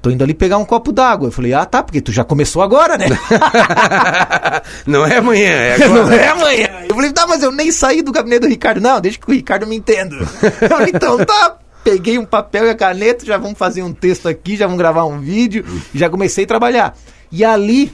[0.00, 1.28] tô indo ali pegar um copo d'água.
[1.28, 3.06] Eu falei, ah, tá, porque tu já começou agora, né?
[4.86, 6.04] Não é amanhã, é agora.
[6.04, 6.68] Não é amanhã.
[6.88, 8.80] Eu falei, tá, mas eu nem saí do gabinete do Ricardo.
[8.80, 10.16] Não, deixa que o Ricardo me entenda.
[10.60, 11.56] Eu falei, então tá.
[11.82, 15.06] Peguei um papel e a caneta, já vamos fazer um texto aqui, já vamos gravar
[15.06, 15.64] um vídeo.
[15.94, 16.94] Já comecei a trabalhar.
[17.32, 17.90] E ali,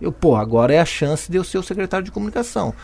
[0.00, 2.74] eu, pô, agora é a chance de eu ser o secretário de comunicação.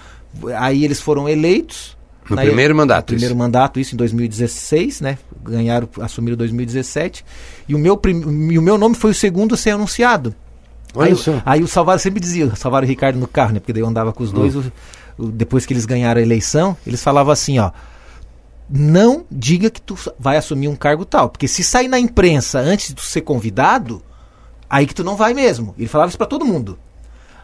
[0.56, 1.95] Aí eles foram eleitos.
[2.28, 3.12] No primeiro mandato.
[3.12, 3.38] No primeiro isso.
[3.38, 5.18] mandato, isso em 2016, né?
[5.42, 7.24] Ganharam, assumiram em 2017.
[7.68, 8.50] E o, meu prim...
[8.50, 10.34] e o meu nome foi o segundo a ser anunciado.
[10.94, 11.42] Olha aí, só.
[11.44, 13.60] aí o Salvador sempre dizia, Salvador e Ricardo no carro, né?
[13.60, 14.56] Porque daí eu andava com os dois.
[14.56, 14.70] Hum.
[15.18, 17.70] O, o, depois que eles ganharam a eleição, eles falavam assim, ó.
[18.68, 21.28] Não diga que tu vai assumir um cargo tal.
[21.28, 24.02] Porque se sair na imprensa antes de tu ser convidado,
[24.68, 25.72] aí que tu não vai mesmo.
[25.78, 26.76] Ele falava isso para todo mundo.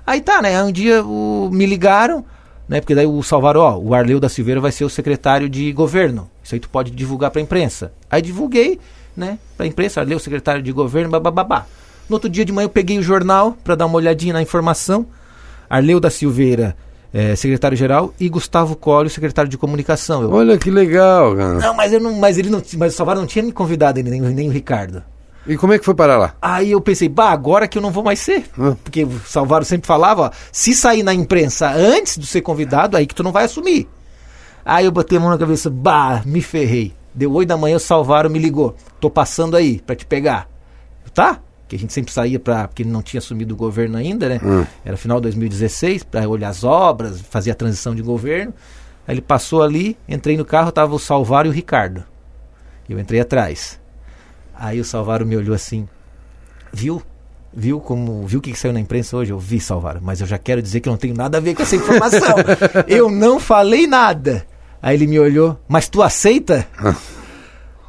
[0.05, 0.61] Aí tá, né?
[0.65, 2.25] Um dia o, me ligaram
[2.69, 2.81] né?
[2.81, 6.31] Porque daí o Salvador, ó, o Arleu da Silveira vai ser o secretário de governo.
[6.43, 7.93] Isso aí tu pode divulgar para a imprensa.
[8.11, 8.79] Aí divulguei,
[9.17, 11.67] né, para a imprensa, Arleu secretário de governo, bababá.
[12.09, 15.07] No outro dia de manhã eu peguei o jornal para dar uma olhadinha na informação.
[15.69, 16.77] Arleu da Silveira,
[17.13, 20.23] é, secretário-geral, e Gustavo Collio, secretário de comunicação.
[20.23, 21.59] Eu, Olha que legal, cara.
[21.59, 24.11] Não, mas eu não, mas ele não, mas o Salvador não tinha me convidado ainda,
[24.11, 25.03] nem, nem o Ricardo.
[25.47, 26.35] E como é que foi parar lá?
[26.41, 28.45] Aí eu pensei, bah, agora que eu não vou mais ser.
[28.59, 28.77] Ah.
[28.83, 33.07] Porque o Salvaro sempre falava, ó, se sair na imprensa antes de ser convidado, aí
[33.07, 33.89] que tu não vai assumir.
[34.65, 36.95] Aí eu botei a mão na cabeça, bah, me ferrei.
[37.15, 38.77] Deu oito da manhã, o Salvaro me ligou.
[39.01, 40.49] Tô passando aí pra te pegar.
[41.13, 41.41] Tá?
[41.73, 44.39] que a gente sempre saía para porque ele não tinha assumido o governo ainda, né?
[44.45, 44.67] Hum.
[44.85, 48.53] Era final de 2016 para olhar as obras, fazer a transição de governo.
[49.09, 52.05] Aí ele passou ali, entrei no carro, tava o Salvário e o Ricardo.
[52.87, 53.81] Eu entrei atrás.
[54.55, 55.89] Aí o Salvário me olhou assim,
[56.73, 57.03] viu?
[57.55, 59.31] Viu como viu o que, saiu na imprensa hoje?
[59.31, 61.55] Eu vi, Salvário, mas eu já quero dizer que eu não tenho nada a ver
[61.55, 62.37] com essa informação.
[62.89, 64.47] eu não falei nada.
[64.81, 66.67] Aí ele me olhou, mas tu aceita?
[66.83, 66.95] Eu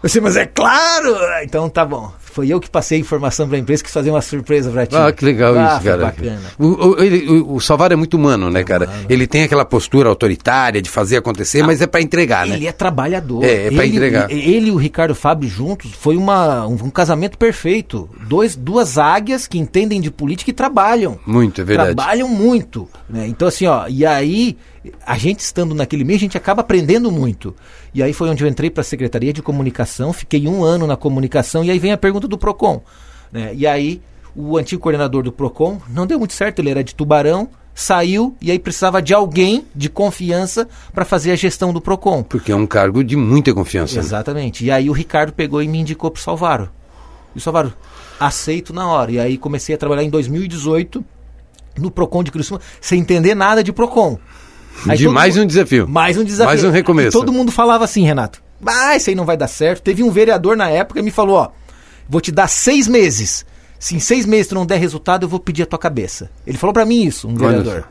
[0.03, 1.15] disse, mas é claro!
[1.43, 2.11] Então tá bom.
[2.33, 4.95] Foi eu que passei a informação pra imprensa, quis fazer uma surpresa pra ti.
[4.95, 6.01] Ah, que legal Ah, isso, cara.
[6.05, 6.41] bacana.
[6.57, 8.89] O, o, ele- o, o Salvador é muito humano, né, cara?
[9.07, 12.55] Ele tem aquela postura autoritária de fazer acontecer, mas é pra entregar, né?
[12.55, 13.43] Ele é trabalhador.
[13.43, 14.31] É, é ele, entregar.
[14.31, 18.09] Ele e o Ricardo Fábio juntos foi uma, um, um casamento perfeito.
[18.27, 21.19] Dois, duas águias que entendem de política e trabalham.
[21.27, 21.95] Muito, é verdade.
[21.95, 22.89] Trabalham muito.
[23.07, 23.27] né?
[23.27, 24.57] Então, assim, ó, e aí,
[25.05, 27.55] a gente estando naquele meio, a gente acaba aprendendo muito.
[27.93, 30.95] E aí foi onde eu entrei para a Secretaria de Comunicação, fiquei um ano na
[30.97, 32.81] comunicação, e aí vem a pergunta do PROCON.
[33.31, 33.51] né?
[33.55, 34.01] E aí,
[34.35, 38.51] o antigo coordenador do PROCON não deu muito certo, ele era de Tubarão, saiu, e
[38.51, 42.23] aí precisava de alguém de confiança para fazer a gestão do PROCON.
[42.23, 43.95] Porque é um cargo de muita confiança.
[43.95, 44.01] né?
[44.01, 44.65] Exatamente.
[44.65, 46.69] E aí o Ricardo pegou e me indicou pro Salvaro.
[47.33, 47.73] E o Salvaro,
[48.19, 49.11] aceito na hora.
[49.11, 51.03] E aí comecei a trabalhar em 2018
[51.79, 54.19] no Procon de Criciúma, sem entender nada de Procon.
[54.87, 55.87] Aí De mais mundo- um desafio.
[55.87, 56.45] Mais um desafio.
[56.47, 57.09] Mais um recomeço.
[57.09, 58.41] E todo mundo falava assim, Renato.
[58.65, 59.81] Ah, isso aí não vai dar certo.
[59.83, 61.49] Teve um vereador na época que me falou, ó,
[62.07, 63.45] vou te dar seis meses.
[63.79, 66.29] Se em seis meses tu não der resultado, eu vou pedir a tua cabeça.
[66.47, 67.83] Ele falou pra mim isso, um vereador.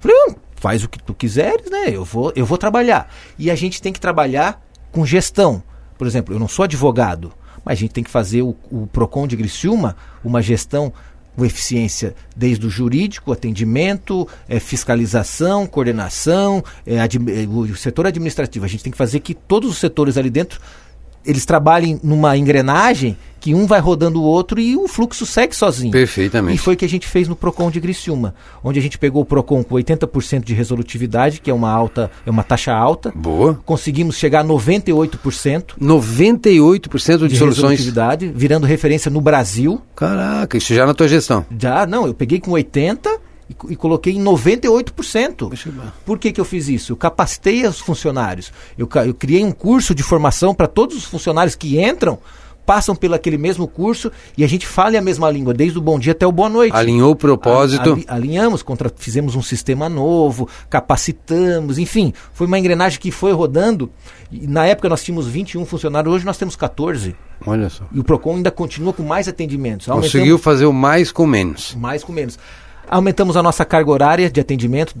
[0.00, 1.84] Falei, "Hum, faz o que tu quiseres, né?
[1.92, 3.08] Eu vou, eu vou trabalhar.
[3.38, 4.60] E a gente tem que trabalhar
[4.90, 5.62] com gestão.
[5.96, 7.32] Por exemplo, eu não sou advogado,
[7.64, 10.92] mas a gente tem que fazer o, o PROCON de Criciúma uma gestão
[11.38, 16.64] com eficiência desde o jurídico, atendimento, eh, fiscalização, coordenação,
[17.00, 18.64] admi- eh, o setor administrativo.
[18.64, 20.60] A gente tem que fazer que todos os setores ali dentro
[21.28, 25.92] eles trabalhem numa engrenagem que um vai rodando o outro e o fluxo segue sozinho.
[25.92, 26.56] Perfeitamente.
[26.56, 29.22] E foi o que a gente fez no Procon de Criciúma, onde a gente pegou
[29.22, 33.12] o Procon com 80% de resolutividade, que é uma alta, é uma taxa alta.
[33.14, 33.60] Boa.
[33.64, 37.38] Conseguimos chegar a 98% 98% de de soluções.
[37.38, 39.80] resolutividade, virando referência no Brasil.
[39.94, 41.44] Caraca, isso já na tua gestão.
[41.56, 45.48] Já, não, eu peguei com 80 e, e coloquei em 98%.
[46.04, 46.92] Por que, que eu fiz isso?
[46.92, 48.52] Eu capacitei os funcionários.
[48.76, 52.18] Eu, eu criei um curso de formação para todos os funcionários que entram,
[52.66, 55.98] passam pelo aquele mesmo curso e a gente fale a mesma língua, desde o bom
[55.98, 56.76] dia até o boa noite.
[56.76, 57.94] Alinhou o propósito.
[57.94, 63.90] Ali- alinhamos, contra, fizemos um sistema novo, capacitamos, enfim, foi uma engrenagem que foi rodando.
[64.30, 67.16] E na época nós tínhamos 21 funcionários, hoje nós temos 14.
[67.46, 67.84] Olha só.
[67.92, 69.86] E o Procon ainda continua com mais atendimentos.
[69.86, 71.74] Conseguiu fazer o mais com menos.
[71.76, 72.38] mais com menos.
[72.90, 74.94] Aumentamos a nossa carga horária de atendimento,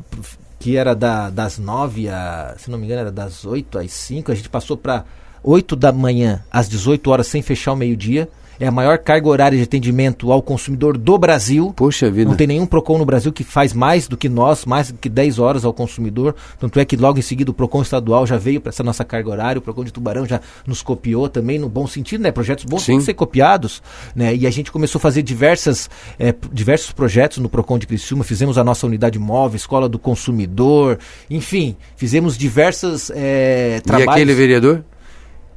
[0.58, 4.30] que era da- das 9 a, se não me engano, era das 8 às 5,
[4.30, 5.04] a gente passou para
[5.42, 8.28] 8 da manhã às 18 horas sem fechar o meio-dia.
[8.60, 11.72] É a maior carga horária de atendimento ao consumidor do Brasil.
[11.76, 12.28] Poxa vida.
[12.28, 15.08] Não tem nenhum PROCON no Brasil que faz mais do que nós, mais do que
[15.08, 16.34] 10 horas ao consumidor.
[16.58, 19.30] Tanto é que logo em seguida o PROCON estadual já veio para essa nossa carga
[19.30, 22.32] horária, o PROCON de Tubarão já nos copiou também, no bom sentido, né?
[22.32, 23.80] Projetos bons têm que ser copiados,
[24.14, 24.34] né?
[24.34, 25.88] E a gente começou a fazer diversas,
[26.18, 30.98] p- diversos projetos no PROCON de Criciúma, fizemos a nossa unidade móvel, escola do consumidor,
[31.30, 34.12] enfim, fizemos diversas E trabalhos.
[34.14, 34.84] aquele vereador?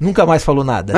[0.01, 0.93] Nunca mais falou nada.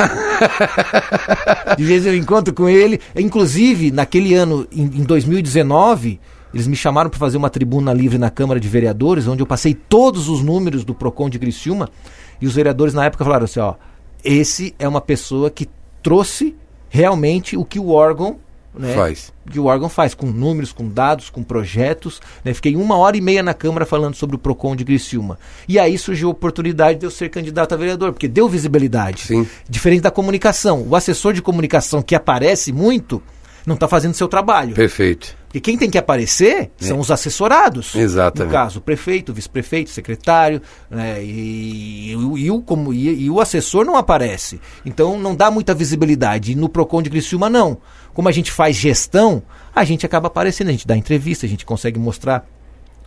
[1.78, 3.02] De vez eu encontro com ele.
[3.14, 6.22] Inclusive, naquele ano, em, em 2019,
[6.54, 9.74] eles me chamaram para fazer uma tribuna livre na Câmara de Vereadores, onde eu passei
[9.74, 11.90] todos os números do PROCON de Criciúma.
[12.40, 13.74] E os vereadores na época falaram assim: ó,
[14.24, 15.68] esse é uma pessoa que
[16.02, 16.56] trouxe
[16.88, 18.38] realmente o que o órgão.
[18.76, 19.32] Né, Faz.
[19.52, 22.20] que o órgão faz, com números, com dados, com projetos.
[22.44, 22.54] Né?
[22.54, 25.38] Fiquei uma hora e meia na Câmara falando sobre o PROCON de Criciúma.
[25.68, 29.22] E aí surgiu a oportunidade de eu ser candidato a vereador, porque deu visibilidade.
[29.28, 29.48] Sim.
[29.70, 30.86] Diferente da comunicação.
[30.90, 33.22] O assessor de comunicação que aparece muito
[33.66, 34.74] não está fazendo seu trabalho.
[34.76, 35.38] Perfeito.
[35.48, 37.96] Porque quem tem que aparecer são os assessorados.
[37.96, 38.00] É.
[38.00, 38.52] Exatamente.
[38.52, 40.60] No caso, o prefeito, o vice-prefeito, o secretário,
[40.90, 44.60] né, e, e o- e o, como, e, e o assessor não aparece.
[44.84, 46.52] Então não dá muita visibilidade.
[46.52, 47.78] E no PROCON de Criciúma, não.
[48.14, 49.42] Como a gente faz gestão,
[49.76, 52.48] a gente acaba aparecendo, a gente dá entrevista, a gente consegue mostrar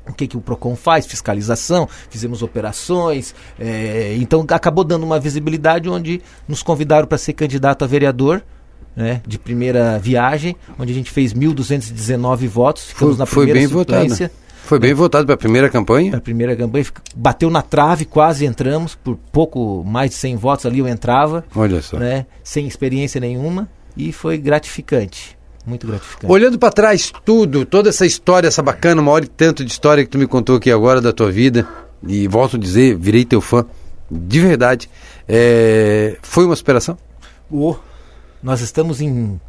[0.09, 5.89] o que, que o PROCON faz, fiscalização, fizemos operações, é, então acabou dando uma visibilidade
[5.89, 8.43] onde nos convidaram para ser candidato a vereador,
[8.95, 13.69] né, de primeira viagem, onde a gente fez 1.219 votos, Foi, ficamos na foi primeira
[13.69, 14.01] bem votado.
[14.03, 14.33] suplência.
[14.65, 16.11] Foi bem votado para a primeira campanha.
[16.13, 16.85] Na primeira campanha,
[17.15, 21.81] bateu na trave, quase entramos, por pouco mais de 100 votos ali eu entrava, Olha
[21.83, 21.99] só.
[21.99, 26.31] né, sem experiência nenhuma, e foi gratificante, muito gratificante.
[26.31, 30.05] Olhando para trás tudo, toda essa história, essa bacana, uma hora e tanto de história
[30.05, 31.67] que tu me contou aqui agora da tua vida,
[32.07, 33.65] e volto a dizer, virei teu fã,
[34.11, 34.89] de verdade.
[35.29, 36.97] É, foi uma superação?
[37.51, 37.77] Ô,
[38.43, 39.41] nós estamos em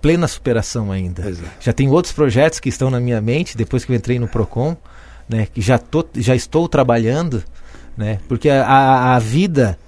[0.00, 1.28] plena superação ainda.
[1.28, 1.50] Exato.
[1.60, 4.76] Já tem outros projetos que estão na minha mente depois que eu entrei no Procon,
[5.28, 7.42] né, que já, tô, já estou trabalhando,
[7.96, 9.78] né, porque a, a, a vida,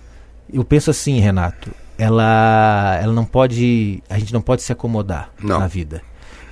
[0.52, 5.58] eu penso assim, Renato, ela, ela não pode, a gente não pode se acomodar Não.
[5.58, 6.00] na vida.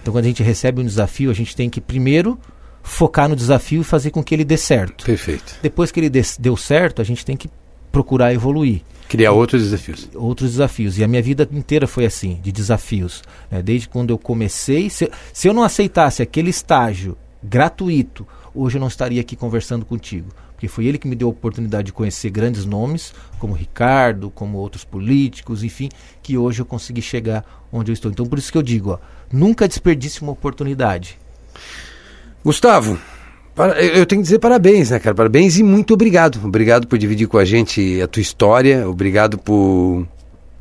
[0.02, 2.38] Então, quando a gente recebe um desafio, a gente tem que primeiro
[2.82, 5.04] focar no desafio e fazer com que ele dê certo.
[5.04, 5.56] Perfeito.
[5.62, 7.48] Depois que ele deu certo, a gente tem que
[7.90, 10.08] procurar evoluir Criar outros desafios.
[10.14, 10.98] outros desafios.
[10.98, 13.22] E a minha vida inteira foi assim, de desafios.
[13.50, 13.62] né?
[13.62, 18.88] Desde quando eu comecei, se, se eu não aceitasse aquele estágio gratuito, hoje eu não
[18.88, 20.28] estaria aqui conversando contigo.
[20.56, 24.56] Porque foi ele que me deu a oportunidade de conhecer grandes nomes, como Ricardo, como
[24.56, 25.90] outros políticos, enfim,
[26.22, 28.10] que hoje eu consegui chegar onde eu estou.
[28.10, 28.98] Então por isso que eu digo, ó,
[29.30, 31.18] nunca desperdice uma oportunidade.
[32.42, 32.98] Gustavo,
[33.78, 35.14] eu tenho que dizer parabéns, né, cara?
[35.14, 36.40] Parabéns e muito obrigado.
[36.42, 38.88] Obrigado por dividir com a gente a tua história.
[38.88, 40.08] Obrigado por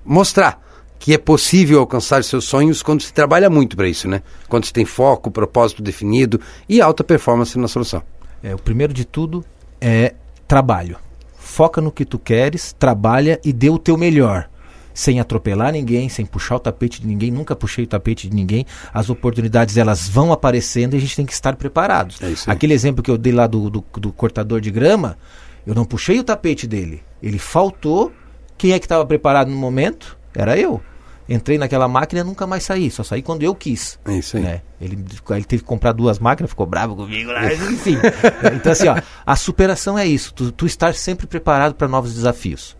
[0.03, 0.61] mostrar
[0.99, 4.21] que é possível alcançar seus sonhos quando se trabalha muito para isso, né?
[4.49, 8.03] Quando se tem foco, propósito definido e alta performance na solução.
[8.43, 9.45] É, o primeiro de tudo
[9.85, 10.15] é
[10.47, 10.97] trabalho.
[11.37, 14.49] Foca no que tu queres, trabalha e dê o teu melhor.
[14.91, 18.65] Sem atropelar ninguém, sem puxar o tapete de ninguém, nunca puxei o tapete de ninguém.
[18.91, 22.19] As oportunidades elas vão aparecendo e a gente tem que estar preparados.
[22.19, 22.33] É.
[22.47, 25.19] Aquele exemplo que eu dei lá do, do, do cortador de grama,
[25.67, 27.03] eu não puxei o tapete dele.
[27.21, 28.11] Ele faltou.
[28.57, 30.17] Quem é que estava preparado no momento?
[30.33, 30.81] Era eu.
[31.27, 32.91] Entrei naquela máquina e nunca mais saí.
[32.91, 34.43] Só saí quando eu quis É isso aí.
[34.43, 34.61] né?
[34.79, 37.97] Ele, ele teve que comprar duas máquinas, ficou bravo comigo lá, enfim.
[38.55, 38.95] então, assim, ó,
[39.25, 42.75] a superação é isso, tu, tu estar sempre preparado para novos desafios.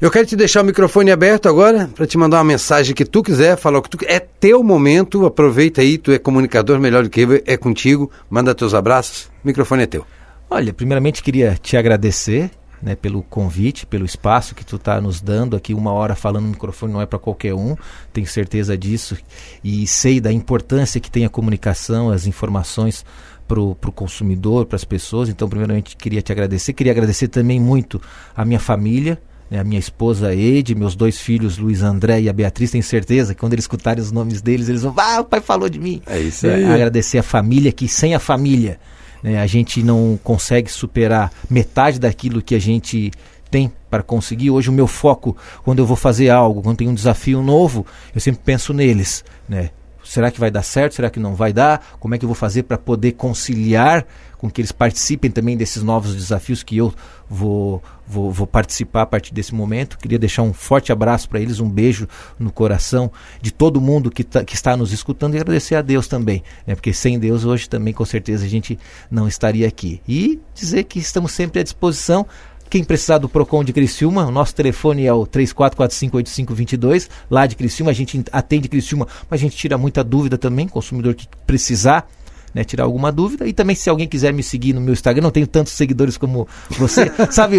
[0.00, 3.22] Eu quero te deixar o microfone aberto agora para te mandar uma mensagem que tu
[3.22, 7.10] quiser, falar o que tu É teu momento, aproveita aí, tu é comunicador melhor do
[7.10, 8.10] que eu, é contigo.
[8.28, 10.04] Manda teus abraços, o microfone é teu.
[10.50, 12.50] Olha, primeiramente queria te agradecer
[12.82, 15.72] né, pelo convite, pelo espaço que tu está nos dando aqui.
[15.72, 17.76] Uma hora falando no microfone não é para qualquer um,
[18.12, 19.16] tenho certeza disso.
[19.62, 23.04] E sei da importância que tem a comunicação, as informações
[23.46, 25.28] para o consumidor, para as pessoas.
[25.28, 26.72] Então, primeiramente, queria te agradecer.
[26.72, 28.00] Queria agradecer também muito
[28.34, 29.20] a minha família.
[29.50, 33.34] né, A minha esposa Ede, meus dois filhos, Luiz André e a Beatriz, tenho certeza
[33.34, 36.00] que quando eles escutarem os nomes deles, eles vão, ah, o pai falou de mim.
[36.06, 36.64] É isso É, aí.
[36.64, 38.80] agradecer a família, que sem a família
[39.22, 43.10] né, a gente não consegue superar metade daquilo que a gente
[43.50, 44.50] tem para conseguir.
[44.50, 48.20] Hoje o meu foco, quando eu vou fazer algo, quando tem um desafio novo, eu
[48.20, 49.70] sempre penso neles, né?
[50.04, 50.94] Será que vai dar certo?
[50.94, 51.96] Será que não vai dar?
[52.00, 55.84] Como é que eu vou fazer para poder conciliar com que eles participem também desses
[55.84, 56.92] novos desafios que eu
[57.30, 59.96] vou, vou, vou participar a partir desse momento?
[59.96, 64.24] Queria deixar um forte abraço para eles, um beijo no coração de todo mundo que,
[64.24, 66.74] tá, que está nos escutando e agradecer a Deus também, né?
[66.74, 68.78] porque sem Deus hoje também com certeza a gente
[69.10, 70.02] não estaria aqui.
[70.08, 72.26] E dizer que estamos sempre à disposição.
[72.72, 77.90] Quem precisar do Procon de Criciúma, o nosso telefone é o 34458522, lá de Criciúma,
[77.90, 82.08] a gente atende Criciúma, mas a gente tira muita dúvida também, consumidor que precisar,
[82.54, 83.46] né, tirar alguma dúvida.
[83.46, 86.46] E também se alguém quiser me seguir no meu Instagram, não tenho tantos seguidores como
[86.78, 87.10] você.
[87.30, 87.58] Sabe,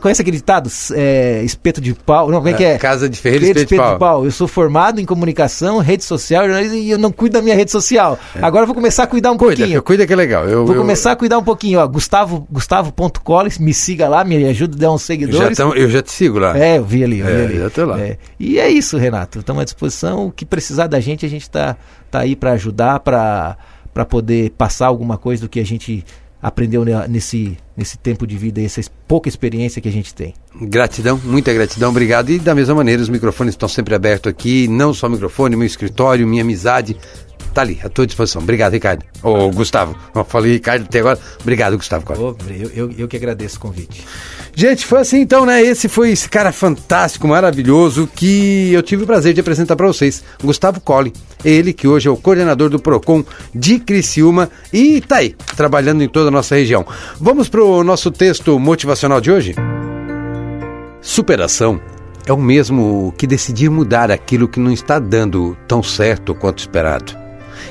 [0.00, 0.70] conhece aquele ditado?
[0.94, 2.78] É, espeto de pau, não, como é que é?
[2.78, 4.24] Casa de Ferreira, Ferreira espeto de pau.
[4.24, 7.70] Eu sou formado em comunicação, rede social, jornalismo, e eu não cuido da minha rede
[7.70, 8.18] social.
[8.40, 9.38] Agora eu vou começar a cuidar um É.
[9.38, 9.82] Cuida, pouquinho.
[9.82, 10.48] cuida que é legal.
[10.48, 11.86] Eu, Vou eu- começar a cuidar um pouquinho, ó.
[11.86, 15.56] Gustavo, Gustavo.coles, me siga lá, me ajuda a dar uns já seguidores.
[15.56, 16.56] tamo- eu já te sigo lá.
[16.58, 17.58] É, eu vi ali, eu vi É, ali.
[17.58, 18.00] já tô lá.
[18.00, 18.16] É.
[18.38, 19.38] E é isso, Renato.
[19.40, 20.26] Estamos à disposição.
[20.26, 21.76] O que precisar da gente, a gente está
[22.10, 23.56] tá aí para ajudar, para
[24.04, 26.04] poder passar alguma coisa do que a gente
[26.42, 30.32] aprendeu ne- nesse, nesse tempo de vida, essa es- pouca experiência que a gente tem.
[30.62, 32.30] Gratidão, muita gratidão, obrigado.
[32.30, 35.66] E da mesma maneira, os microfones estão sempre abertos aqui, não só o microfone, meu
[35.66, 36.96] escritório, minha amizade.
[37.52, 38.42] Tá ali, à tua disposição.
[38.42, 39.04] Obrigado, Ricardo.
[39.22, 39.96] Ô, Gustavo.
[40.14, 41.18] Eu falei Ricardo até agora.
[41.40, 42.04] Obrigado, Gustavo.
[42.12, 44.04] Ô, eu, eu, eu que agradeço o convite.
[44.54, 45.62] Gente, foi assim então, né?
[45.62, 50.22] Esse foi esse cara fantástico, maravilhoso, que eu tive o prazer de apresentar para vocês,
[50.42, 51.12] Gustavo Colli.
[51.44, 53.24] Ele que hoje é o coordenador do Procon
[53.54, 56.86] de Criciúma e tá aí, trabalhando em toda a nossa região.
[57.20, 59.54] Vamos pro nosso texto motivacional de hoje?
[61.00, 61.80] Superação
[62.26, 67.19] é o mesmo que decidir mudar aquilo que não está dando tão certo quanto esperado.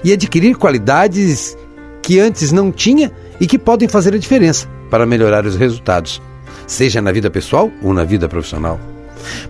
[0.03, 1.57] E adquirir qualidades
[2.01, 6.21] que antes não tinha e que podem fazer a diferença para melhorar os resultados,
[6.65, 8.79] seja na vida pessoal ou na vida profissional.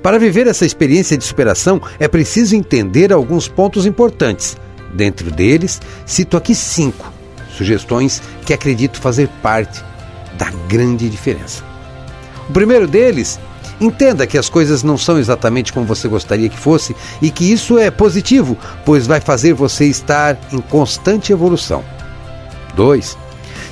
[0.02, 4.58] Para viver essa experiência de superação, é preciso entender alguns pontos importantes.
[4.94, 7.14] Dentro deles, cito aqui cinco
[7.60, 9.84] sugestões que acredito fazer parte
[10.38, 11.64] da grande diferença.
[12.48, 13.40] O primeiro deles,
[13.80, 17.78] entenda que as coisas não são exatamente como você gostaria que fosse e que isso
[17.78, 21.84] é positivo, pois vai fazer você estar em constante evolução.
[22.76, 23.18] 2.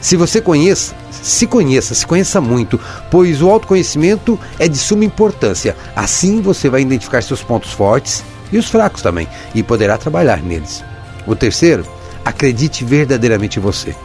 [0.02, 2.80] Se você conheça, se conheça, se conheça muito,
[3.10, 5.76] pois o autoconhecimento é de suma importância.
[5.96, 10.84] Assim você vai identificar seus pontos fortes e os fracos também, e poderá trabalhar neles.
[11.26, 11.86] O terceiro,
[12.24, 13.96] acredite verdadeiramente em você.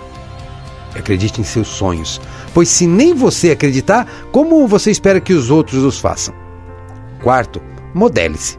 [0.94, 2.20] Acredite em seus sonhos,
[2.52, 6.34] pois se nem você acreditar, como você espera que os outros os façam?
[7.22, 7.62] Quarto,
[7.94, 8.58] modele-se.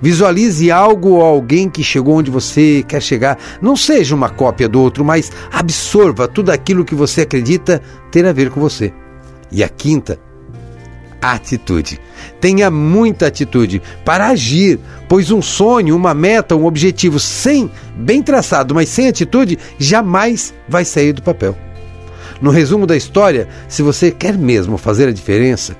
[0.00, 3.38] Visualize algo ou alguém que chegou onde você quer chegar.
[3.62, 7.80] Não seja uma cópia do outro, mas absorva tudo aquilo que você acredita
[8.10, 8.92] ter a ver com você.
[9.50, 10.18] E a quinta,
[11.22, 11.98] atitude.
[12.40, 14.78] Tenha muita atitude para agir,
[15.08, 20.84] pois um sonho, uma meta, um objetivo sem bem traçado, mas sem atitude, jamais vai
[20.84, 21.56] sair do papel.
[22.40, 25.76] No resumo da história, se você quer mesmo fazer a diferença,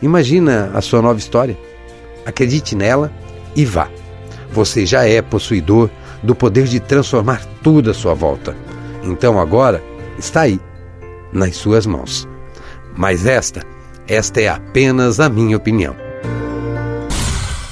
[0.00, 1.56] imagina a sua nova história.
[2.24, 3.12] Acredite nela
[3.54, 3.88] e vá.
[4.52, 5.90] Você já é possuidor
[6.22, 8.56] do poder de transformar tudo à sua volta.
[9.02, 9.82] Então agora
[10.18, 10.58] está aí,
[11.32, 12.26] nas suas mãos.
[12.96, 13.62] Mas esta,
[14.08, 15.94] esta é apenas a minha opinião.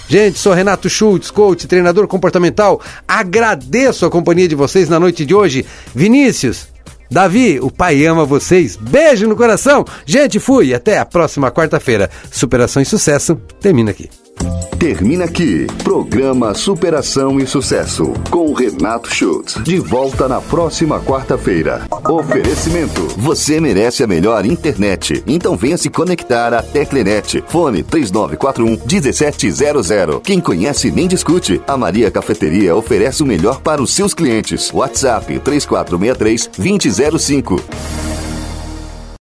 [0.08, 2.82] Gente, sou Renato Schultz, coach, treinador comportamental.
[3.08, 5.64] Agradeço a companhia de vocês na noite de hoje.
[5.94, 6.68] Vinícius,
[7.12, 8.74] Davi, o pai ama vocês.
[8.74, 9.84] Beijo no coração.
[10.06, 10.72] Gente, fui.
[10.72, 12.08] Até a próxima quarta-feira.
[12.30, 14.08] Superação e sucesso termina aqui.
[14.78, 15.66] Termina aqui.
[15.84, 18.12] Programa Superação e Sucesso.
[18.30, 19.54] Com Renato Schultz.
[19.62, 21.86] De volta na próxima quarta-feira.
[22.08, 23.00] Oferecimento.
[23.16, 25.22] Você merece a melhor internet.
[25.26, 27.44] Então venha se conectar à Teclenet.
[27.46, 30.20] Fone 3941 1700.
[30.24, 31.60] Quem conhece nem discute.
[31.66, 34.72] A Maria Cafeteria oferece o melhor para os seus clientes.
[34.72, 38.11] WhatsApp 3463 2005.